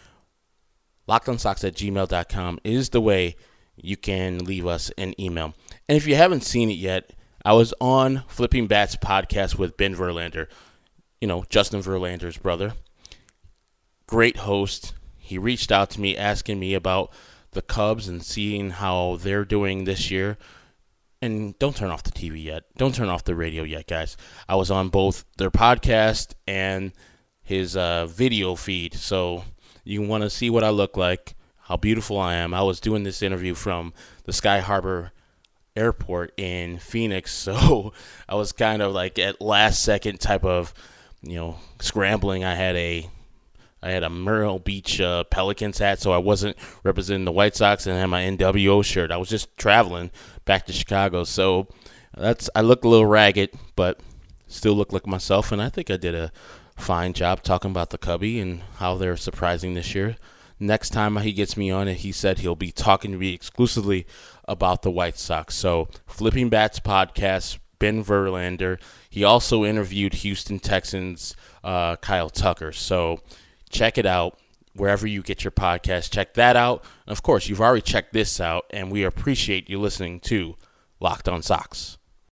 LockedOnSox 1.08 1.64
at 1.64 1.74
gmail.com 1.74 2.58
is 2.64 2.90
the 2.90 3.00
way 3.00 3.36
you 3.76 3.96
can 3.96 4.38
leave 4.38 4.66
us 4.66 4.90
an 4.98 5.18
email. 5.20 5.54
And 5.88 5.96
if 5.96 6.06
you 6.06 6.16
haven't 6.16 6.42
seen 6.42 6.68
it 6.68 6.74
yet, 6.74 7.12
I 7.44 7.52
was 7.52 7.72
on 7.80 8.24
Flipping 8.28 8.66
Bats 8.66 8.96
podcast 8.96 9.56
with 9.56 9.76
Ben 9.76 9.94
Verlander, 9.94 10.48
you 11.20 11.28
know, 11.28 11.44
Justin 11.48 11.80
Verlander's 11.80 12.36
brother. 12.36 12.74
Great 14.06 14.38
host. 14.38 14.94
He 15.16 15.38
reached 15.38 15.70
out 15.70 15.90
to 15.90 16.00
me 16.00 16.16
asking 16.16 16.58
me 16.58 16.74
about 16.74 17.12
the 17.52 17.62
Cubs 17.62 18.08
and 18.08 18.22
seeing 18.22 18.70
how 18.70 19.16
they're 19.16 19.44
doing 19.44 19.84
this 19.84 20.10
year. 20.10 20.36
And 21.22 21.59
don't 21.59 21.76
turn 21.76 21.90
off 21.90 22.02
the 22.02 22.11
TV 22.11 22.42
yet. 22.42 22.64
Don't 22.78 22.94
turn 22.94 23.09
off 23.09 23.24
the 23.24 23.35
radio 23.35 23.62
yet, 23.62 23.87
guys. 23.87 24.16
I 24.48 24.56
was 24.56 24.70
on 24.70 24.88
both 24.88 25.24
their 25.37 25.50
podcast 25.50 26.33
and 26.48 26.92
his 27.42 27.76
uh, 27.76 28.06
video 28.06 28.54
feed. 28.54 28.94
So 28.94 29.44
you 29.85 30.00
want 30.00 30.22
to 30.22 30.30
see 30.30 30.48
what 30.48 30.64
I 30.64 30.70
look 30.70 30.96
like, 30.96 31.35
how 31.62 31.76
beautiful 31.76 32.18
I 32.18 32.35
am. 32.35 32.54
I 32.54 32.62
was 32.62 32.80
doing 32.80 33.02
this 33.02 33.22
interview 33.22 33.54
from 33.54 33.92
the 34.24 34.33
Sky 34.33 34.61
Harbor 34.61 35.12
airport 35.76 36.33
in 36.37 36.78
Phoenix, 36.78 37.33
so 37.35 37.92
I 38.28 38.35
was 38.35 38.52
kind 38.52 38.80
of 38.83 38.92
like 38.92 39.18
at 39.18 39.40
last 39.40 39.83
second 39.83 40.20
type 40.20 40.44
of, 40.44 40.72
you 41.22 41.37
know, 41.37 41.56
scrambling. 41.80 42.44
I 42.44 42.54
had 42.54 42.76
a 42.76 43.11
I 43.82 43.90
had 43.90 44.02
a 44.02 44.10
Myrtle 44.10 44.58
Beach 44.58 45.00
uh, 45.00 45.24
Pelicans 45.24 45.78
hat, 45.78 46.00
so 46.00 46.12
I 46.12 46.18
wasn't 46.18 46.56
representing 46.82 47.24
the 47.24 47.32
White 47.32 47.56
Sox, 47.56 47.86
and 47.86 47.96
I 47.96 48.00
had 48.00 48.06
my 48.06 48.22
NWO 48.22 48.84
shirt. 48.84 49.10
I 49.10 49.16
was 49.16 49.28
just 49.28 49.56
traveling 49.56 50.10
back 50.44 50.66
to 50.66 50.72
Chicago, 50.72 51.24
so 51.24 51.68
that's 52.16 52.50
I 52.54 52.60
look 52.60 52.84
a 52.84 52.88
little 52.88 53.06
ragged, 53.06 53.50
but 53.76 54.00
still 54.46 54.74
look 54.74 54.92
like 54.92 55.06
myself, 55.06 55.52
and 55.52 55.62
I 55.62 55.68
think 55.68 55.90
I 55.90 55.96
did 55.96 56.14
a 56.14 56.32
fine 56.76 57.12
job 57.12 57.42
talking 57.42 57.70
about 57.70 57.90
the 57.90 57.98
Cubby 57.98 58.40
and 58.40 58.62
how 58.76 58.96
they're 58.96 59.16
surprising 59.16 59.74
this 59.74 59.94
year. 59.94 60.16
Next 60.58 60.90
time 60.90 61.16
he 61.16 61.32
gets 61.32 61.56
me 61.56 61.70
on 61.70 61.88
it, 61.88 61.98
he 61.98 62.12
said 62.12 62.38
he'll 62.38 62.54
be 62.54 62.72
talking 62.72 63.12
to 63.12 63.18
me 63.18 63.32
exclusively 63.32 64.06
about 64.46 64.82
the 64.82 64.90
White 64.90 65.18
Sox. 65.18 65.54
So, 65.54 65.88
Flipping 66.06 66.50
Bats 66.50 66.80
podcast, 66.80 67.58
Ben 67.78 68.04
Verlander. 68.04 68.78
He 69.08 69.24
also 69.24 69.64
interviewed 69.64 70.14
Houston 70.14 70.58
Texans 70.58 71.34
uh, 71.64 71.96
Kyle 71.96 72.28
Tucker. 72.28 72.72
So, 72.72 73.20
check 73.70 73.98
it 73.98 74.06
out 74.06 74.38
wherever 74.74 75.06
you 75.06 75.22
get 75.22 75.44
your 75.44 75.50
podcast. 75.50 76.11
Check 76.11 76.35
that 76.35 76.56
out. 76.56 76.85
Of 77.06 77.22
course, 77.22 77.48
you've 77.48 77.61
already 77.61 77.83
checked 77.83 78.12
this 78.12 78.40
out, 78.40 78.66
and 78.70 78.90
we 78.90 79.04
appreciate 79.04 79.68
you 79.70 79.80
listening 79.80 80.20
to 80.20 80.56
Locked 81.00 81.28
On 81.28 81.42
Sox. 81.42 81.98